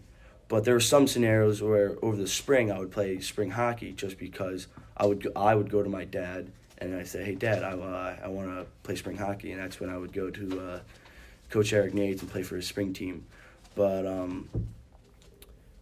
but 0.49 0.65
there 0.65 0.75
were 0.75 0.81
some 0.81 1.07
scenarios 1.07 1.63
where 1.63 1.97
over 2.03 2.17
the 2.17 2.27
spring 2.27 2.71
I 2.71 2.79
would 2.79 2.93
play 2.93 3.19
spring 3.21 3.51
hockey 3.51 3.93
just 3.93 4.19
because 4.19 4.67
I 4.97 5.07
would 5.07 5.27
I 5.35 5.55
would 5.55 5.71
go 5.71 5.83
to 5.83 5.89
my 5.89 6.05
dad 6.05 6.53
and 6.79 6.95
I 6.95 7.05
say, 7.05 7.25
"Hey, 7.25 7.35
Dad, 7.35 7.63
I 7.63 7.73
uh, 7.73 8.17
I 8.25 8.29
want 8.29 8.49
to 8.49 8.67
play 8.83 8.97
spring 8.97 9.17
hockey," 9.17 9.53
and 9.53 9.61
that's 9.61 9.81
when 9.81 9.91
I 9.91 9.97
would 9.97 10.13
go 10.13 10.31
to 10.31 10.61
uh, 10.61 10.81
Coach 11.51 11.73
Eric 11.73 11.95
Nates 11.95 12.21
and 12.21 12.31
play 12.31 12.43
for 12.43 12.57
his 12.57 12.67
spring 12.67 12.93
team. 12.93 13.27
But 13.75 14.07
um, 14.07 14.49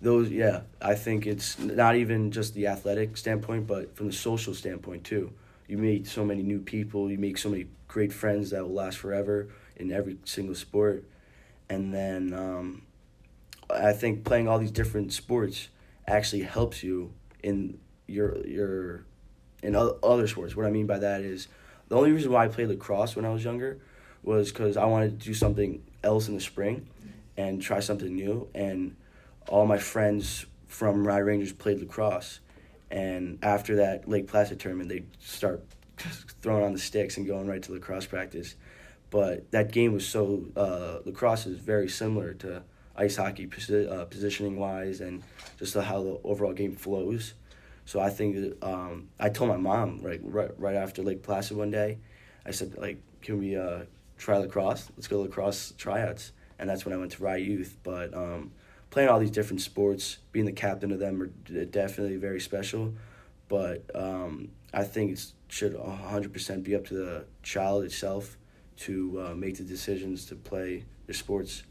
those, 0.01 0.31
yeah, 0.31 0.63
I 0.81 0.95
think 0.95 1.27
it's 1.27 1.59
not 1.59 1.97
even 1.97 2.31
just 2.31 2.55
the 2.55 2.67
athletic 2.67 3.17
standpoint, 3.17 3.67
but 3.67 3.97
from 3.97 4.07
the 4.07 4.13
social 4.13 4.55
standpoint 4.55 5.05
too. 5.05 5.33
You 5.67 5.79
meet 5.79 6.07
so 6.07 6.25
many 6.25 6.43
new 6.43 6.59
people, 6.61 7.11
you 7.11 7.17
make 7.17 7.39
so 7.39 7.49
many 7.49 7.67
great 7.89 8.13
friends 8.13 8.51
that 8.51 8.63
will 8.63 8.75
last 8.75 8.99
forever 8.99 9.49
in 9.77 9.91
every 9.91 10.19
single 10.25 10.55
sport, 10.55 11.05
and 11.71 11.93
then 11.93 12.35
um, 12.35 12.83
I 13.71 13.93
think 13.93 14.25
playing 14.25 14.47
all 14.47 14.59
these 14.59 14.71
different 14.71 15.13
sports 15.13 15.69
actually 16.07 16.43
helps 16.43 16.83
you 16.83 17.13
in 17.43 17.79
your 18.07 18.47
your 18.47 19.07
in 19.65 19.75
other 19.75 20.27
sports. 20.27 20.55
What 20.55 20.67
I 20.67 20.71
mean 20.71 20.87
by 20.87 20.99
that 20.99 21.23
is 21.23 21.49
the 21.89 21.97
only 21.97 22.13
reason 22.13 22.31
why 22.31 22.45
I 22.45 22.49
played 22.49 22.69
lacrosse 22.69 23.17
when 23.17 23.25
I 23.25 23.31
was 23.31 23.45
younger 23.45 23.79
was 24.23 24.53
because 24.53 24.77
I 24.77 24.85
wanted 24.85 25.19
to 25.21 25.27
do 25.27 25.35
something 25.35 25.83
else 26.03 26.29
in 26.29 26.35
the 26.35 26.41
spring 26.41 26.87
and 27.37 27.61
try 27.61 27.81
something 27.81 28.15
new. 28.15 28.49
And 28.55 28.97
all 29.49 29.67
my 29.67 29.79
friends 29.79 30.47
from 30.67 31.07
Rye 31.07 31.19
Rangers 31.19 31.53
played 31.53 31.81
lacrosse. 31.81 32.41
And 32.91 33.39
after 33.43 33.77
that 33.77 34.09
Lake 34.09 34.29
Placid 34.29 34.61
tournament, 34.61 34.89
they 34.89 35.05
start 35.19 35.65
throwing 36.43 36.65
on 36.65 36.73
the 36.73 36.79
sticks 36.79 37.17
and 37.17 37.27
going 37.27 37.47
right 37.47 37.63
to 37.63 37.73
lacrosse 37.73 38.07
practice. 38.07 38.55
But 39.11 39.51
that 39.53 39.73
game 39.73 39.93
was 39.93 40.07
so 40.07 40.45
uh, 40.57 40.99
lacrosse 41.05 41.47
is 41.47 41.59
very 41.59 41.89
similar 41.89 42.35
to 42.35 42.63
ice 42.97 43.17
hockey 43.17 43.47
posi- 43.47 43.91
uh, 43.91 44.05
positioning 44.05 44.59
wise 44.59 45.01
and 45.01 45.23
just 45.59 45.75
how 45.75 46.03
the 46.03 46.21
overall 46.25 46.53
game 46.53 46.77
flows. 46.77 47.35
So 47.85 48.01
I 48.01 48.11
think 48.11 48.63
um, 48.63 49.09
I 49.21 49.29
told 49.29 49.51
my 49.51 49.57
mom 49.57 50.01
right, 50.03 50.21
right 50.23 50.51
right 50.59 50.75
after 50.75 51.03
Lake 51.03 51.23
Placid 51.23 51.57
one 51.57 51.71
day, 51.71 51.99
I 52.47 52.51
said 52.51 52.77
like, 52.79 52.99
can 53.23 53.39
we 53.39 53.57
uh, 53.57 53.83
try 54.19 54.39
lacrosse? 54.39 54.91
Let's 54.97 55.09
go 55.09 55.21
lacrosse 55.21 55.75
tryouts, 55.77 56.33
and 56.59 56.69
that's 56.69 56.85
when 56.85 56.95
I 56.95 56.97
went 56.97 57.13
to 57.13 57.23
Rye 57.23 57.37
Youth. 57.37 57.77
But 57.83 58.15
um, 58.15 58.53
playing 58.91 59.09
all 59.09 59.19
these 59.19 59.31
different 59.31 59.61
sports, 59.61 60.19
being 60.33 60.47
the 60.47 60.53
captain 60.53 60.93
of 60.93 60.99
them 60.99 61.21
are 61.23 61.65
definitely 61.65 62.17
very 62.17 62.41
special. 62.41 62.95
But 63.49 63.85
um, 63.95 64.49
I 64.73 64.85
think 64.85 65.13
it 65.13 65.27
should 65.49 65.77
hundred 65.77 66.33
percent 66.33 66.65
be 66.65 66.75
up 66.75 66.87
to 66.87 66.95
the 66.95 67.25
child 67.43 67.85
itself 67.85 68.39
to 68.77 69.27
uh, 69.27 69.35
make 69.35 69.57
the 69.59 69.63
decisions 69.63 70.25
to 70.27 70.35
play 70.35 70.85
their 71.07 71.15
sports. 71.15 71.65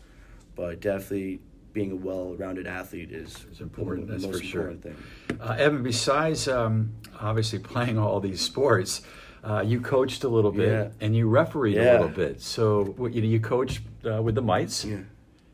But 0.55 0.79
definitely 0.79 1.39
being 1.73 1.91
a 1.91 1.95
well-rounded 1.95 2.67
athlete 2.67 3.11
is 3.11 3.45
It's 3.49 3.59
important, 3.59 4.07
the 4.07 4.13
that's 4.13 4.25
most 4.25 4.41
for 4.41 4.45
sure. 4.45 4.73
thing. 4.75 4.95
Uh, 5.41 5.55
Evan, 5.57 5.81
besides 5.83 6.47
um, 6.47 6.93
obviously 7.19 7.59
playing 7.59 7.97
all 7.97 8.19
these 8.19 8.41
sports, 8.41 9.01
uh, 9.43 9.61
you 9.65 9.81
coached 9.81 10.23
a 10.23 10.29
little 10.29 10.51
bit 10.51 10.69
Yeah. 10.69 10.87
and 11.01 11.15
you 11.15 11.27
refereed 11.27 11.77
a 11.77 11.93
little 11.93 12.07
bit. 12.07 12.41
So 12.41 12.95
you 13.11 13.21
know, 13.21 13.27
you 13.27 13.39
coached 13.39 13.81
uh, 14.09 14.21
with 14.21 14.35
the 14.35 14.41
Mites, 14.41 14.85
Yeah. 14.85 14.99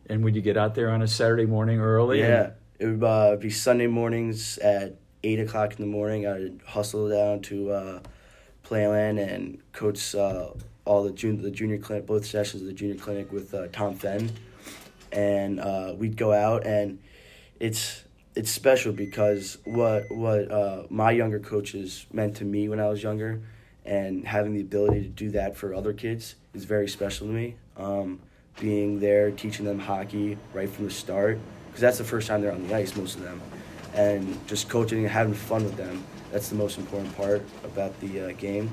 and 0.08 0.24
would 0.24 0.36
you 0.36 0.42
get 0.42 0.58
out 0.58 0.76
there 0.76 0.90
on 0.90 1.02
a 1.02 1.08
Saturday 1.08 1.46
morning 1.46 1.80
early? 1.80 2.22
and- 2.22 2.30
Yeah, 2.30 2.50
it 2.80 2.86
would 2.88 3.04
uh, 3.04 3.36
be 3.38 3.50
Sunday 3.50 3.88
mornings 3.88 4.58
at 4.60 4.96
eight 5.24 5.40
o'clock 5.40 5.72
in 5.72 5.82
the 5.82 5.92
morning. 5.92 6.28
I'd 6.28 6.60
hustle 6.66 7.10
down 7.10 7.40
to 7.44 7.72
uh, 7.72 8.00
Playland 8.66 9.20
and 9.26 9.60
coach 9.72 10.14
uh, 10.16 10.50
all 10.86 11.04
the 11.04 11.12
junior 11.12 11.42
the 11.42 11.52
junior 11.52 11.78
clinic, 11.78 12.06
both 12.06 12.26
sessions 12.26 12.62
of 12.62 12.68
the 12.68 12.74
junior 12.74 12.96
clinic 12.96 13.32
with 13.32 13.54
uh, 13.54 13.68
Tom 13.72 13.96
Fenn, 13.96 14.30
and 15.12 15.60
uh, 15.60 15.94
we'd 15.98 16.18
go 16.18 16.34
out 16.34 16.66
and 16.66 17.00
it's 17.60 18.04
it's 18.36 18.52
special 18.52 18.94
because 18.94 19.58
what 19.66 20.10
what 20.12 20.52
uh, 20.52 20.84
my 20.90 21.12
younger 21.12 21.40
coaches 21.40 22.06
meant 22.14 22.38
to 22.38 22.46
me 22.46 22.70
when 22.70 22.80
I 22.80 22.88
was 22.88 23.04
younger, 23.04 23.42
and 23.86 24.26
having 24.26 24.54
the 24.54 24.62
ability 24.62 25.02
to 25.04 25.10
do 25.10 25.32
that 25.32 25.58
for 25.58 25.74
other 25.74 25.94
kids 25.94 26.36
is 26.54 26.66
very 26.66 26.88
special 26.88 27.28
to 27.28 27.34
me. 27.34 27.56
Um, 27.76 28.20
being 28.60 29.00
there, 29.00 29.32
teaching 29.32 29.66
them 29.66 29.80
hockey 29.80 30.38
right 30.54 30.70
from 30.70 30.86
the 30.86 30.92
start, 30.92 31.40
because 31.68 31.82
that's 31.82 31.98
the 31.98 32.04
first 32.04 32.28
time 32.28 32.42
they're 32.42 32.52
on 32.52 32.68
the 32.68 32.76
ice, 32.76 32.96
most 32.96 33.16
of 33.16 33.24
them, 33.24 33.42
and 33.94 34.48
just 34.48 34.70
coaching 34.70 35.00
and 35.00 35.08
having 35.08 35.34
fun 35.34 35.64
with 35.64 35.76
them. 35.76 36.04
That's 36.32 36.50
the 36.50 36.56
most 36.56 36.78
important 36.78 37.16
part 37.18 37.42
about 37.64 38.00
the 38.00 38.22
uh, 38.22 38.32
game, 38.34 38.70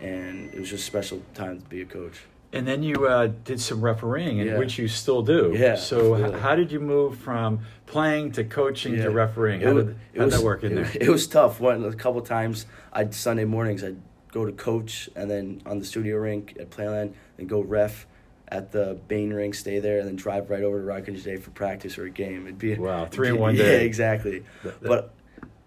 and 0.00 0.52
it 0.54 0.60
was 0.60 0.70
just 0.70 0.84
a 0.84 0.86
special 0.86 1.20
time 1.34 1.60
to 1.60 1.68
be 1.68 1.82
a 1.82 1.86
coach. 1.86 2.20
And 2.52 2.66
then 2.66 2.82
you 2.82 3.06
uh, 3.06 3.28
did 3.44 3.60
some 3.60 3.80
refereeing, 3.82 4.38
Yeah. 4.38 4.56
which 4.58 4.78
you 4.78 4.88
still 4.88 5.22
do. 5.22 5.52
Yeah, 5.54 5.74
So 5.74 6.16
h- 6.16 6.40
how 6.40 6.54
did 6.54 6.70
you 6.72 6.80
move 6.80 7.18
from 7.18 7.60
playing 7.86 8.32
to 8.32 8.44
coaching 8.44 8.94
Yeah. 8.94 9.04
to 9.04 9.10
refereeing? 9.10 9.60
How 9.60 9.70
It 9.70 9.74
did, 9.86 9.96
it 10.14 10.20
was- 10.22 10.34
that 10.34 10.44
work 10.44 10.62
in 10.64 10.72
it, 10.72 10.74
there? 10.84 10.92
It 11.02 11.08
was 11.10 11.26
tough. 11.26 11.60
One 11.60 11.84
a 11.84 11.92
couple 11.92 12.20
times, 12.22 12.66
I'd 12.92 13.12
Sunday 13.14 13.44
mornings 13.44 13.82
I'd 13.84 14.00
go 14.32 14.44
to 14.46 14.52
coach 14.52 15.10
and 15.16 15.30
then 15.30 15.60
on 15.66 15.78
the 15.78 15.84
studio 15.84 16.16
rink 16.18 16.56
at 16.58 16.70
Playland 16.70 17.12
and 17.38 17.48
go 17.48 17.60
ref 17.60 18.06
at 18.48 18.70
the 18.70 18.96
Bain 19.08 19.32
rink, 19.32 19.54
stay 19.56 19.80
there, 19.80 19.98
and 19.98 20.06
then 20.06 20.14
drive 20.16 20.48
right 20.48 20.62
over 20.62 20.78
to 20.78 20.84
Rockingham 20.86 21.22
Day 21.22 21.36
for 21.36 21.50
practice 21.50 21.98
or 21.98 22.04
a 22.04 22.10
game. 22.10 22.44
It'd 22.46 22.58
be 22.58 22.76
Wow, 22.76 23.06
three 23.06 23.28
in 23.28 23.38
one 23.38 23.54
day. 23.56 23.78
Yeah, 23.80 23.84
exactly. 23.84 24.44
That- 24.62 24.80
that- 24.80 24.88
But 24.88 25.12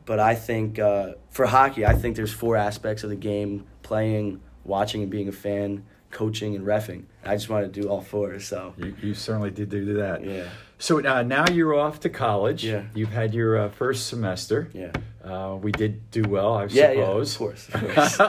but 0.05 0.19
I 0.19 0.33
think 0.33 0.79
uh, 0.79 1.11
for 1.29 1.45
hockey, 1.45 1.85
I 1.85 1.93
think 1.93 2.15
there's 2.15 2.33
four 2.33 2.55
aspects 2.55 3.03
of 3.03 3.09
the 3.11 3.15
game: 3.15 3.65
playing, 3.83 4.39
watching, 4.63 5.03
and 5.03 5.11
being 5.11 5.27
a 5.27 5.31
fan, 5.33 5.83
coaching, 6.11 6.55
and 6.55 6.65
refing. 6.65 7.03
I 7.25 7.35
just 7.35 7.49
wanted 7.49 7.73
to 7.73 7.81
do 7.81 7.89
all 7.89 8.01
four. 8.01 8.39
So 8.39 8.73
You, 8.77 8.95
you 9.01 9.13
certainly 9.13 9.51
did 9.51 9.69
do 9.69 9.93
that. 9.95 10.23
yeah, 10.25 10.49
So 10.77 11.05
uh, 11.05 11.23
now 11.23 11.45
you're 11.49 11.75
off 11.75 11.99
to 12.01 12.09
college. 12.09 12.63
Yeah. 12.65 12.83
You've 12.95 13.11
had 13.11 13.33
your 13.33 13.57
uh, 13.59 13.69
first 13.69 14.07
semester. 14.07 14.69
yeah, 14.73 14.91
Uh, 15.23 15.57
we 15.61 15.71
did 15.71 16.09
do 16.11 16.23
well, 16.27 16.53
I 16.55 16.63
yeah, 16.65 16.91
yeah. 16.91 17.05
suppose. 17.05 17.31
Of 17.33 17.37
course, 17.39 17.69
of 17.73 17.81
course. 17.95 18.19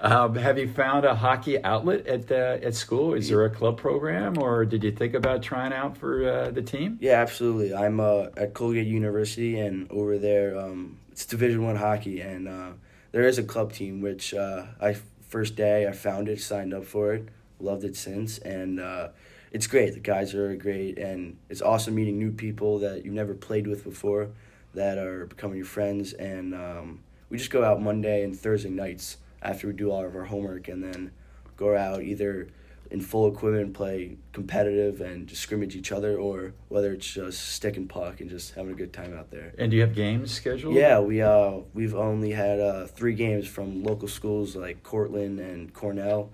um, 0.00 0.34
have 0.36 0.58
you 0.58 0.68
found 0.72 1.04
a 1.04 1.14
hockey 1.14 1.62
outlet 1.62 2.06
at 2.06 2.30
uh, 2.32 2.66
at 2.66 2.74
school? 2.74 3.14
Is 3.14 3.28
there 3.28 3.44
a 3.44 3.50
club 3.50 3.76
program, 3.76 4.38
or 4.38 4.64
did 4.64 4.82
you 4.82 4.90
think 4.90 5.14
about 5.14 5.42
trying 5.42 5.72
out 5.72 5.96
for 5.98 6.12
uh, 6.28 6.50
the 6.50 6.62
team? 6.62 6.98
Yeah, 7.00 7.20
absolutely. 7.20 7.74
I'm 7.74 8.00
uh, 8.00 8.26
at 8.36 8.54
Colgate 8.54 8.86
University, 8.88 9.58
and 9.60 9.86
over 9.90 10.18
there, 10.18 10.58
um, 10.58 10.96
it's 11.12 11.26
Division 11.26 11.62
One 11.62 11.76
hockey, 11.76 12.20
and 12.22 12.48
uh, 12.48 12.70
there 13.12 13.22
is 13.28 13.38
a 13.38 13.42
club 13.44 13.72
team. 13.72 14.00
Which 14.00 14.32
uh, 14.34 14.64
I 14.80 14.96
first 15.30 15.54
day 15.54 15.86
I 15.86 15.92
found 15.92 16.28
it, 16.28 16.40
signed 16.40 16.74
up 16.74 16.84
for 16.84 17.14
it, 17.14 17.28
loved 17.60 17.84
it 17.84 17.96
since, 17.96 18.38
and 18.38 18.80
uh, 18.80 19.08
it's 19.52 19.68
great. 19.68 19.94
The 19.94 20.00
guys 20.00 20.34
are 20.34 20.54
great, 20.56 20.98
and 20.98 21.38
it's 21.48 21.62
awesome 21.62 21.94
meeting 21.94 22.18
new 22.18 22.32
people 22.32 22.80
that 22.80 23.04
you've 23.04 23.14
never 23.14 23.34
played 23.34 23.66
with 23.68 23.84
before, 23.84 24.30
that 24.74 24.98
are 24.98 25.26
becoming 25.26 25.56
your 25.56 25.66
friends. 25.66 26.12
And 26.14 26.52
um, 26.54 27.00
we 27.28 27.38
just 27.38 27.50
go 27.50 27.64
out 27.64 27.80
Monday 27.80 28.24
and 28.24 28.38
Thursday 28.38 28.70
nights 28.70 29.18
after 29.40 29.68
we 29.68 29.72
do 29.72 29.90
all 29.90 30.04
of 30.04 30.16
our 30.16 30.24
homework, 30.24 30.66
and 30.66 30.82
then 30.82 31.12
go 31.56 31.76
out 31.76 32.02
either 32.02 32.48
in 32.90 33.00
full 33.00 33.32
equipment, 33.32 33.72
play 33.72 34.16
competitive 34.32 35.00
and 35.00 35.26
just 35.28 35.42
scrimmage 35.42 35.76
each 35.76 35.92
other, 35.92 36.16
or 36.16 36.54
whether 36.68 36.92
it's 36.92 37.06
just 37.06 37.50
stick 37.50 37.76
and 37.76 37.88
puck 37.88 38.20
and 38.20 38.28
just 38.28 38.54
having 38.54 38.72
a 38.72 38.76
good 38.76 38.92
time 38.92 39.16
out 39.16 39.30
there. 39.30 39.52
And 39.58 39.70
do 39.70 39.76
you 39.76 39.82
have 39.82 39.94
games 39.94 40.32
scheduled? 40.32 40.74
Yeah, 40.74 40.98
we 41.00 41.22
uh 41.22 41.58
we've 41.72 41.94
only 41.94 42.32
had 42.32 42.58
uh, 42.58 42.86
three 42.86 43.14
games 43.14 43.46
from 43.46 43.84
local 43.84 44.08
schools 44.08 44.56
like 44.56 44.82
Cortland 44.82 45.38
and 45.38 45.72
Cornell, 45.72 46.30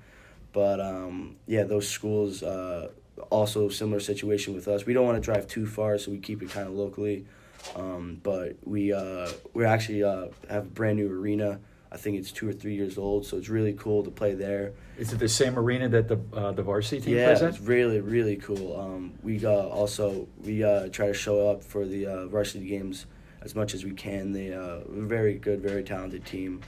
but 0.53 0.81
um 0.81 1.37
yeah, 1.47 1.65
those 1.65 1.89
schools 1.89 2.43
uh 2.43 2.91
also 3.31 3.69
similar 3.69 4.01
situation 4.01 4.55
with 4.55 4.69
us. 4.69 4.87
We 4.87 4.95
don't 4.95 5.07
want 5.07 5.17
to 5.17 5.25
drive 5.25 5.47
too 5.47 5.67
far, 5.67 5.99
so 5.99 6.11
we 6.11 6.19
keep 6.19 6.43
it 6.43 6.51
kind 6.51 6.67
of 6.67 6.75
locally. 6.75 7.27
Um, 7.75 8.21
but 8.23 8.57
we 8.65 8.93
uh 8.93 9.29
we 9.53 9.65
actually 9.65 10.05
uh 10.05 10.29
have 10.49 10.65
a 10.65 10.71
brand 10.71 10.99
new 10.99 11.11
arena 11.11 11.61
I 11.91 11.97
think 11.97 12.19
it's 12.19 12.33
two 12.33 12.49
or 12.49 12.53
three 12.53 12.75
years 12.75 12.99
old, 12.99 13.27
so 13.27 13.37
it's 13.37 13.49
really 13.49 13.73
cool 13.73 14.03
to 14.03 14.11
play 14.11 14.35
there. 14.35 14.73
Is 14.99 15.13
it 15.13 15.19
the 15.19 15.29
same 15.29 15.59
arena 15.59 15.89
that 15.89 16.09
the 16.09 16.19
uh, 16.33 16.53
the 16.53 16.63
varsity 16.63 17.01
team 17.01 17.17
yeah, 17.17 17.27
plays 17.27 17.43
at? 17.43 17.51
it's 17.51 17.61
really 17.61 18.01
really 18.01 18.37
cool. 18.37 18.79
Um, 18.79 19.15
we 19.23 19.45
uh, 19.45 19.51
also 19.51 20.27
we 20.43 20.65
uh, 20.65 20.89
try 20.89 21.07
to 21.07 21.15
show 21.15 21.49
up 21.49 21.63
for 21.63 21.87
the 21.87 22.07
uh, 22.07 22.27
varsity 22.27 22.67
games 22.67 23.07
as 23.43 23.55
much 23.55 23.75
as 23.75 23.85
we 23.85 23.93
can. 23.93 24.33
They 24.33 24.53
uh, 24.53 24.81
very 24.89 25.35
good, 25.35 25.61
very 25.61 25.85
talented 25.85 26.25
team, 26.27 26.63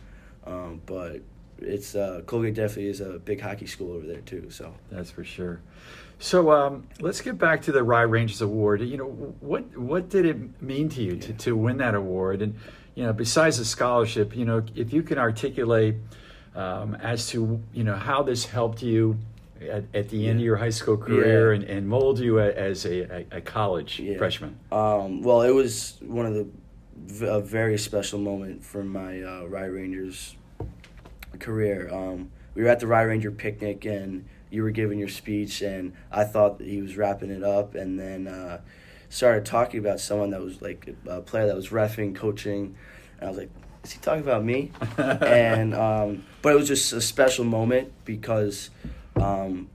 um, 0.47 0.81
but 0.87 1.21
it's 1.59 1.95
uh, 1.95 2.23
Colgate 2.27 2.55
definitely 2.55 2.89
is 2.89 3.01
a 3.01 3.19
big 3.19 3.41
hockey 3.41 3.67
school 3.67 3.93
over 3.93 4.07
there 4.07 4.21
too. 4.21 4.51
So 4.51 4.75
That's 4.91 5.11
for 5.11 5.25
sure. 5.25 5.61
So 6.21 6.51
um, 6.51 6.89
let's 7.01 7.21
get 7.21 7.39
back 7.39 7.63
to 7.63 7.73
the 7.73 7.83
Rye 7.83 8.03
Rangers 8.03 8.41
Award. 8.41 8.81
You 8.81 8.97
know, 8.97 9.07
what 9.41 9.77
what 9.77 10.09
did 10.09 10.27
it 10.27 10.63
mean 10.63 10.89
to 10.91 11.03
you 11.03 11.17
to, 11.17 11.33
to 11.33 11.57
win 11.57 11.79
that 11.79 11.95
award? 11.95 12.43
And 12.43 12.57
you 12.99 13.05
know, 13.05 13.13
besides 13.13 13.59
the 13.59 13.65
scholarship, 13.65 14.35
you 14.35 14.45
know, 14.45 14.61
if 14.75 14.93
you 14.93 15.05
can 15.05 15.19
articulate 15.19 15.95
um, 16.57 16.97
as 16.97 17.29
to 17.29 17.63
you 17.73 17.85
know 17.85 17.95
how 17.95 18.25
this 18.25 18.45
helped 18.45 18.83
you 18.83 19.17
at, 19.61 19.85
at 19.95 20.09
the 20.09 20.29
end 20.29 20.41
of 20.41 20.45
your 20.45 20.57
high 20.57 20.71
school 20.71 20.97
career 20.97 21.55
Yeah. 21.55 21.61
and, 21.61 21.71
and 21.71 21.89
mold 21.89 22.19
you 22.19 22.41
a, 22.41 22.51
as 22.53 22.85
a, 22.87 23.25
a, 23.31 23.41
college 23.41 24.01
Yeah. 24.01 24.19
freshman. 24.19 24.59
Um, 24.73 25.23
well, 25.23 25.43
it 25.43 25.53
was 25.53 25.99
one 26.01 26.27
of 26.27 26.35
the 26.35 26.49
a 27.25 27.41
very 27.41 27.79
special 27.79 28.19
moment 28.19 28.65
for 28.65 28.83
my 28.83 29.23
uh, 29.23 29.45
Rye 29.45 29.67
Rangers 29.67 30.35
career. 31.39 31.89
Um, 31.95 32.33
we 32.57 32.65
were 32.65 32.69
at 32.69 32.81
the 32.81 32.89
Rye 32.89 33.03
Ranger 33.03 33.31
picnic, 33.31 33.85
and 33.85 34.25
you 34.51 34.65
were 34.65 34.73
giving 34.73 34.99
your 34.99 35.09
speech, 35.09 35.63
and 35.63 35.93
I 36.11 36.25
thought 36.25 36.59
that 36.59 36.67
he 36.67 36.83
was 36.83 36.97
wrapping 36.97 37.31
it 37.31 37.45
up, 37.45 37.77
and 37.77 37.97
then 37.97 38.27
uh, 38.27 38.59
started 39.09 39.47
talking 39.47 39.81
about 39.81 40.01
someone 40.01 40.31
that 40.31 40.41
was 40.41 40.61
like 40.61 40.95
a 41.07 41.21
player 41.21 41.47
that 41.47 41.57
was 41.57 41.69
refing, 41.69 42.15
coaching, 42.15 42.77
and 43.19 43.27
I 43.27 43.31
was 43.31 43.39
like, 43.39 43.51
"Is 43.85 43.93
he 43.93 43.99
talking 44.01 44.23
about 44.23 44.45
me?" 44.45 44.73
and 44.99 45.75
um, 45.75 46.25
but 46.43 46.53
it 46.53 46.57
was 46.57 46.69
just 46.69 46.93
a 46.93 47.01
special 47.01 47.45
moment 47.45 47.93
because 48.05 48.71
um, 49.17 49.69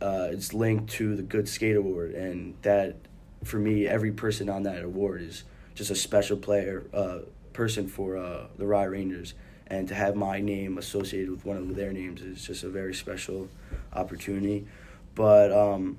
uh, 0.00 0.28
it's 0.30 0.52
linked 0.52 0.90
to 0.92 1.16
the 1.16 1.22
Good 1.22 1.48
Skate 1.48 1.76
Award, 1.76 2.12
and 2.12 2.54
that 2.62 2.96
for 3.44 3.58
me, 3.58 3.86
every 3.86 4.12
person 4.12 4.48
on 4.48 4.64
that 4.64 4.82
award 4.82 5.22
is 5.22 5.44
just 5.74 5.90
a 5.90 5.96
special 5.96 6.36
player, 6.36 6.84
uh, 6.92 7.18
person 7.52 7.86
for 7.86 8.16
uh, 8.16 8.46
the 8.56 8.66
Rye 8.66 8.84
Rangers, 8.84 9.34
and 9.66 9.88
to 9.88 9.94
have 9.94 10.16
my 10.16 10.40
name 10.40 10.78
associated 10.78 11.30
with 11.30 11.44
one 11.44 11.56
of 11.56 11.74
their 11.74 11.92
names 11.92 12.22
is 12.22 12.44
just 12.44 12.64
a 12.64 12.68
very 12.68 12.94
special 12.94 13.48
opportunity. 13.92 14.66
But 15.14 15.52
um, 15.52 15.98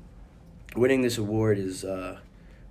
winning 0.75 1.01
this 1.01 1.17
award 1.17 1.57
is 1.57 1.83
uh, 1.83 2.19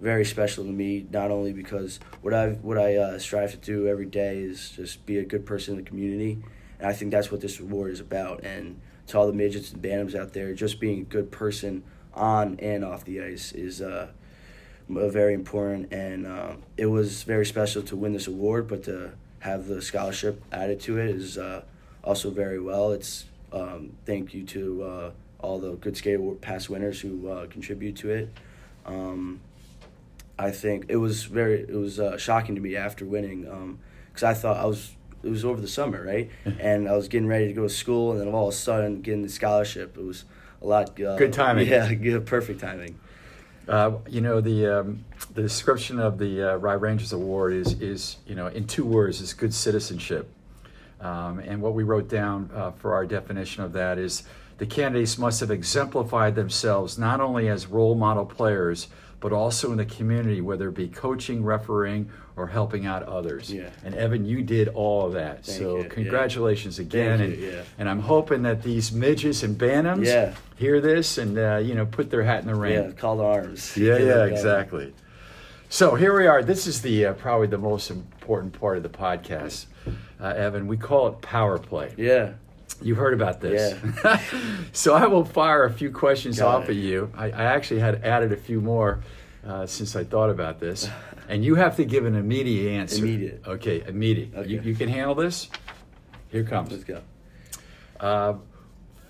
very 0.00 0.24
special 0.24 0.64
to 0.64 0.70
me, 0.70 1.06
not 1.10 1.30
only 1.30 1.52
because 1.52 2.00
what 2.22 2.34
I 2.34 2.50
what 2.50 2.78
I 2.78 2.96
uh, 2.96 3.18
strive 3.18 3.52
to 3.52 3.56
do 3.56 3.88
every 3.88 4.06
day 4.06 4.38
is 4.38 4.70
just 4.70 5.06
be 5.06 5.18
a 5.18 5.24
good 5.24 5.46
person 5.46 5.76
in 5.76 5.84
the 5.84 5.88
community, 5.88 6.42
and 6.78 6.88
I 6.88 6.92
think 6.92 7.10
that's 7.10 7.30
what 7.30 7.40
this 7.40 7.58
award 7.60 7.92
is 7.92 8.00
about. 8.00 8.44
And 8.44 8.80
to 9.08 9.18
all 9.18 9.26
the 9.26 9.32
midgets 9.32 9.72
and 9.72 9.82
bantams 9.82 10.14
out 10.14 10.32
there, 10.32 10.52
just 10.54 10.80
being 10.80 11.00
a 11.00 11.04
good 11.04 11.30
person 11.30 11.82
on 12.12 12.58
and 12.60 12.84
off 12.84 13.04
the 13.04 13.22
ice 13.22 13.52
is 13.52 13.80
uh, 13.80 14.08
very 14.88 15.34
important. 15.34 15.92
And 15.92 16.26
uh, 16.26 16.56
it 16.76 16.86
was 16.86 17.22
very 17.22 17.46
special 17.46 17.82
to 17.82 17.96
win 17.96 18.12
this 18.12 18.26
award, 18.26 18.68
but 18.68 18.84
to 18.84 19.12
have 19.40 19.66
the 19.66 19.80
scholarship 19.80 20.42
added 20.50 20.80
to 20.80 20.98
it 20.98 21.10
is 21.10 21.38
uh, 21.38 21.62
also 22.02 22.30
very 22.30 22.60
well. 22.60 22.92
It's 22.92 23.26
um, 23.52 23.92
thank 24.04 24.34
you 24.34 24.44
to 24.44 24.82
uh, 24.82 25.10
all 25.38 25.58
the 25.58 25.72
good 25.72 25.96
skate 25.96 26.40
past 26.40 26.68
winners 26.68 27.00
who 27.00 27.28
uh, 27.28 27.46
contribute 27.46 27.96
to 27.96 28.10
it. 28.10 28.32
Um, 28.84 29.40
I 30.38 30.50
think 30.50 30.86
it 30.88 30.96
was 30.96 31.24
very 31.24 31.60
it 31.60 31.74
was 31.74 31.98
uh, 31.98 32.16
shocking 32.18 32.54
to 32.54 32.60
me 32.60 32.76
after 32.76 33.04
winning 33.04 33.78
because 34.08 34.22
I 34.22 34.34
thought 34.34 34.56
I 34.56 34.66
was 34.66 34.92
it 35.22 35.30
was 35.30 35.44
over 35.44 35.60
the 35.60 35.68
summer 35.68 36.04
right? 36.04 36.30
And 36.60 36.88
I 36.88 36.96
was 36.96 37.08
getting 37.08 37.26
ready 37.28 37.46
to 37.48 37.52
go 37.52 37.62
to 37.62 37.68
school 37.68 38.12
and 38.12 38.20
then 38.20 38.28
all 38.28 38.48
of 38.48 38.54
a 38.54 38.56
sudden 38.56 39.00
getting 39.00 39.22
the 39.22 39.28
scholarship 39.28 39.96
it 39.96 40.04
was 40.04 40.24
a 40.62 40.66
lot 40.66 41.00
uh, 41.00 41.16
Good 41.16 41.32
timing. 41.32 41.68
yeah 41.68 41.92
good, 41.94 42.26
perfect 42.26 42.60
timing. 42.60 42.98
Uh, 43.68 43.96
you 44.08 44.20
know 44.20 44.40
the 44.40 44.66
um, 44.80 45.04
the 45.34 45.42
description 45.42 45.98
of 45.98 46.18
the 46.18 46.52
uh, 46.52 46.56
Rye 46.56 46.74
Rangers 46.74 47.12
Award 47.12 47.52
is 47.52 47.80
is 47.80 48.18
you 48.26 48.34
know 48.36 48.46
in 48.46 48.66
two 48.66 48.84
words 48.84 49.20
is 49.20 49.34
good 49.34 49.52
citizenship, 49.52 50.28
um, 51.00 51.40
and 51.40 51.60
what 51.60 51.74
we 51.74 51.82
wrote 51.82 52.08
down 52.08 52.48
uh, 52.54 52.70
for 52.70 52.94
our 52.94 53.04
definition 53.04 53.64
of 53.64 53.72
that 53.72 53.98
is 53.98 54.22
the 54.58 54.66
candidates 54.66 55.18
must 55.18 55.40
have 55.40 55.50
exemplified 55.50 56.36
themselves 56.36 56.96
not 56.96 57.20
only 57.20 57.48
as 57.48 57.66
role 57.66 57.96
model 57.96 58.24
players 58.24 58.86
but 59.26 59.32
also 59.32 59.72
in 59.72 59.76
the 59.76 59.84
community, 59.84 60.40
whether 60.40 60.68
it 60.68 60.74
be 60.76 60.86
coaching, 60.86 61.42
refereeing, 61.42 62.08
or 62.36 62.46
helping 62.46 62.86
out 62.86 63.02
others. 63.02 63.52
Yeah. 63.52 63.70
And 63.84 63.92
Evan, 63.96 64.24
you 64.24 64.40
did 64.40 64.68
all 64.68 65.04
of 65.04 65.14
that. 65.14 65.44
Thank 65.44 65.58
so 65.58 65.78
you, 65.78 65.82
yeah. 65.82 65.88
congratulations 65.88 66.78
again. 66.78 67.18
Thank 67.18 67.32
and, 67.32 67.42
you, 67.42 67.50
yeah. 67.50 67.62
and 67.76 67.88
I'm 67.88 67.98
hoping 67.98 68.42
that 68.42 68.62
these 68.62 68.92
midgets 68.92 69.42
and 69.42 69.58
bantams 69.58 70.06
Yeah. 70.06 70.32
hear 70.54 70.80
this 70.80 71.18
and 71.18 71.36
uh, 71.36 71.56
you 71.56 71.74
know 71.74 71.86
put 71.86 72.08
their 72.08 72.22
hat 72.22 72.42
in 72.42 72.46
the 72.46 72.54
ring. 72.54 72.74
yeah 72.74 72.92
call 72.92 73.16
to 73.16 73.24
arms 73.24 73.76
Yeah, 73.76 73.98
yeah, 73.98 74.26
exactly. 74.26 74.94
So 75.70 75.96
here 75.96 76.16
we 76.16 76.28
are. 76.28 76.44
This 76.44 76.68
is 76.68 76.80
the 76.80 77.06
uh, 77.06 77.12
probably 77.14 77.48
the 77.48 77.58
most 77.58 77.90
important 77.90 78.52
part 78.60 78.76
of 78.76 78.84
the 78.84 78.88
podcast, 78.88 79.66
uh, 80.20 80.26
Evan. 80.26 80.68
We 80.68 80.76
call 80.76 81.08
it 81.08 81.20
power 81.20 81.58
play. 81.58 81.94
yeah 81.96 82.34
You've 82.82 82.98
heard 82.98 83.14
about 83.14 83.40
this. 83.40 83.74
so 84.72 84.94
I 84.94 85.06
will 85.06 85.24
fire 85.24 85.64
a 85.64 85.72
few 85.72 85.90
questions 85.90 86.38
Got 86.38 86.54
off 86.54 86.64
it. 86.64 86.70
at 86.70 86.76
you. 86.76 87.10
I, 87.16 87.26
I 87.26 87.44
actually 87.44 87.80
had 87.80 88.04
added 88.04 88.32
a 88.32 88.36
few 88.36 88.60
more 88.60 89.00
uh, 89.46 89.66
since 89.66 89.94
I 89.96 90.04
thought 90.04 90.30
about 90.30 90.58
this, 90.60 90.88
and 91.28 91.44
you 91.44 91.54
have 91.54 91.76
to 91.76 91.84
give 91.84 92.04
an 92.04 92.14
immediate 92.16 92.70
answer. 92.72 93.04
Immediate. 93.04 93.42
Okay, 93.46 93.82
immediate. 93.86 94.34
Okay. 94.34 94.48
You, 94.48 94.60
you 94.62 94.74
can 94.74 94.88
handle 94.88 95.14
this. 95.14 95.48
Here 96.30 96.42
comes. 96.44 96.70
let's 96.72 96.84
go 96.84 97.00
Uh, 98.00 98.34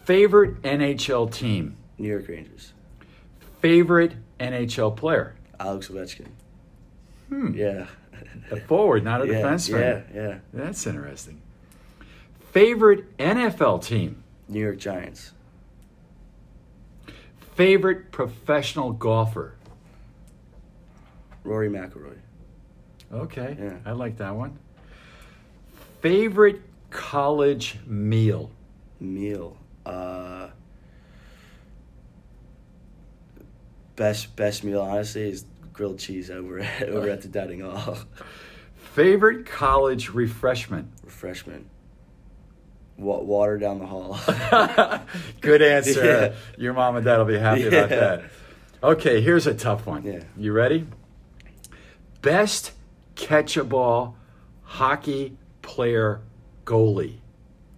favorite 0.04 0.60
NHL 0.62 1.32
team. 1.32 1.76
New 1.98 2.08
York 2.08 2.28
Rangers 2.28 2.72
Favorite 3.60 4.12
NHL 4.38 4.94
player. 4.96 5.34
Alex 5.58 5.88
Ovechkin 5.88 6.26
Hmm. 7.30 7.54
yeah 7.54 7.86
A 8.50 8.60
forward, 8.60 9.02
not 9.02 9.22
a 9.22 9.26
yeah 9.28 9.32
defenseman. 9.42 10.04
yeah 10.14 10.22
yeah 10.22 10.38
That's 10.52 10.86
interesting. 10.86 11.40
Favorite 12.56 13.18
NFL 13.18 13.84
team. 13.84 14.24
New 14.48 14.60
York 14.60 14.78
Giants 14.78 15.32
Favorite 17.54 18.10
professional 18.10 18.92
golfer. 18.92 19.52
Rory 21.44 21.68
McIlroy 21.68 22.16
Okay, 23.12 23.58
Yeah. 23.60 23.76
I 23.84 23.92
like 23.92 24.16
that 24.16 24.34
one. 24.34 24.58
Favorite 26.00 26.62
college 26.88 27.78
meal. 27.84 28.50
meal. 29.00 29.58
Uh, 29.84 30.48
best 33.96 34.34
best 34.34 34.64
meal 34.64 34.80
honestly 34.80 35.28
is 35.28 35.44
grilled 35.74 35.98
cheese 35.98 36.30
over 36.30 36.60
at, 36.60 36.82
over 36.88 37.10
at 37.10 37.20
the 37.20 37.28
dining 37.28 37.60
hall. 37.60 37.98
Favorite 38.94 39.44
college 39.44 40.08
refreshment. 40.08 40.90
Refreshment. 41.04 41.66
Wa- 42.98 43.20
water 43.20 43.58
down 43.58 43.78
the 43.78 43.86
hall. 43.86 44.18
Good 45.40 45.62
answer. 45.62 46.04
Yeah. 46.04 46.32
Your 46.56 46.72
mom 46.72 46.96
and 46.96 47.04
dad 47.04 47.18
will 47.18 47.24
be 47.26 47.38
happy 47.38 47.66
about 47.66 47.88
that. 47.90 48.24
Okay, 48.82 49.20
here's 49.20 49.46
a 49.46 49.54
tough 49.54 49.86
one. 49.86 50.02
Yeah. 50.04 50.22
You 50.36 50.52
ready? 50.52 50.86
Best 52.22 52.72
Ketchabaw 53.14 54.14
hockey 54.62 55.36
player 55.62 56.20
goalie. 56.64 57.18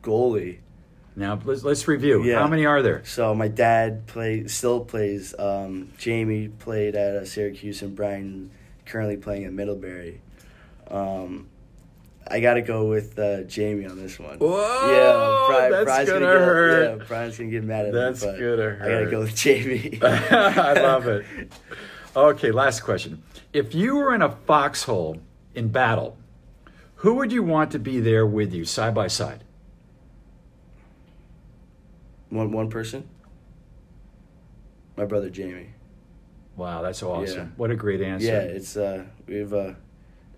Goalie. 0.02 0.58
Now 1.16 1.38
let's, 1.44 1.64
let's 1.64 1.88
review. 1.88 2.22
Yeah. 2.24 2.38
How 2.38 2.46
many 2.46 2.64
are 2.64 2.80
there? 2.82 3.04
So 3.04 3.34
my 3.34 3.48
dad 3.48 4.06
play 4.06 4.46
still 4.46 4.80
plays. 4.84 5.34
Um, 5.38 5.92
Jamie 5.98 6.48
played 6.48 6.94
at 6.94 7.16
uh, 7.16 7.24
Syracuse 7.24 7.82
and 7.82 7.96
Brian 7.96 8.50
currently 8.86 9.16
playing 9.16 9.44
at 9.44 9.52
Middlebury. 9.52 10.20
Um, 10.88 11.48
I 12.30 12.40
got 12.40 12.54
to 12.54 12.62
go 12.62 12.86
with 12.86 13.18
uh, 13.18 13.42
Jamie 13.42 13.86
on 13.86 13.96
this 13.96 14.18
one. 14.18 14.38
Whoa, 14.38 15.46
Brian- 15.48 15.70
that's 15.72 15.84
Brian's 15.84 16.10
gonna 16.10 16.20
get, 16.20 16.28
hurt. 16.28 16.98
Yeah, 16.98 17.04
Brian's 17.06 17.38
gonna 17.38 17.50
get 17.50 17.64
mad 17.64 17.86
at 17.86 17.92
That's 17.92 18.22
me. 18.22 18.30
but 18.30 18.38
gonna 18.38 18.56
hurt. 18.56 18.82
I 18.82 18.88
gotta 18.88 19.10
go 19.10 19.20
with 19.20 19.34
Jamie. 19.34 19.98
I 20.02 20.72
love 20.74 21.06
it. 21.06 21.24
Okay, 22.14 22.50
last 22.50 22.80
question. 22.80 23.22
If 23.52 23.74
you 23.74 23.96
were 23.96 24.14
in 24.14 24.22
a 24.22 24.30
foxhole 24.30 25.20
in 25.54 25.68
battle, 25.68 26.18
who 26.96 27.14
would 27.14 27.32
you 27.32 27.42
want 27.42 27.70
to 27.72 27.78
be 27.78 28.00
there 28.00 28.26
with 28.26 28.52
you, 28.52 28.64
side 28.64 28.94
by 28.94 29.06
side? 29.06 29.44
One 32.30 32.52
one 32.52 32.68
person. 32.68 33.08
My 34.96 35.04
brother 35.04 35.30
Jamie. 35.30 35.68
Wow, 36.56 36.82
that's 36.82 37.02
awesome. 37.02 37.38
Yeah. 37.38 37.46
What 37.56 37.70
a 37.70 37.76
great 37.76 38.02
answer. 38.02 38.26
Yeah, 38.26 38.40
it's 38.40 38.76
uh 38.76 39.04
we 39.26 39.36
have 39.36 39.54
uh 39.54 39.72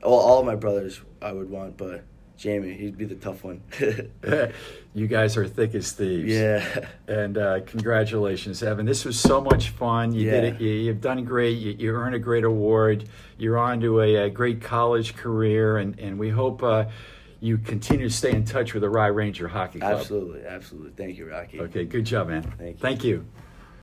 all, 0.02 0.18
all 0.18 0.40
of 0.40 0.46
my 0.46 0.54
brothers 0.56 1.00
I 1.22 1.32
would 1.32 1.50
want, 1.50 1.76
but 1.76 2.04
Jamie, 2.36 2.72
he'd 2.72 2.96
be 2.96 3.04
the 3.04 3.16
tough 3.16 3.44
one. 3.44 3.60
you 4.94 5.06
guys 5.06 5.36
are 5.36 5.46
thick 5.46 5.74
as 5.74 5.92
thieves. 5.92 6.32
yeah. 6.32 6.64
And 7.06 7.36
uh, 7.36 7.60
congratulations, 7.66 8.62
Evan. 8.62 8.86
This 8.86 9.04
was 9.04 9.20
so 9.20 9.40
much 9.42 9.70
fun. 9.70 10.12
You 10.12 10.30
did 10.30 10.44
Yeah. 10.44 10.50
it. 10.50 10.60
You, 10.60 10.68
you've 10.70 11.00
done 11.02 11.22
great. 11.24 11.58
You, 11.58 11.72
you 11.78 11.90
earned 11.94 12.14
a 12.14 12.18
great 12.18 12.44
award. 12.44 13.04
You're 13.36 13.58
on 13.58 13.80
to 13.80 14.00
a, 14.00 14.16
a 14.26 14.30
great 14.30 14.62
college 14.62 15.16
career, 15.16 15.76
and, 15.78 15.98
and 16.00 16.18
we 16.18 16.30
hope 16.30 16.62
uh, 16.62 16.86
you 17.40 17.58
continue 17.58 18.08
to 18.08 18.14
stay 18.14 18.32
in 18.32 18.44
touch 18.44 18.72
with 18.72 18.82
the 18.82 18.90
Rye 18.90 19.08
Ranger 19.08 19.48
Hockey 19.48 19.80
Club. 19.80 19.98
Absolutely, 20.00 20.46
absolutely. 20.46 20.92
Thank 20.92 21.18
you, 21.18 21.28
Rocky. 21.28 21.60
Okay, 21.60 21.84
good 21.84 22.06
job, 22.06 22.28
man. 22.28 22.42
Thank 22.58 22.76
you. 22.76 22.80
Thank 22.80 23.04
you. 23.04 23.26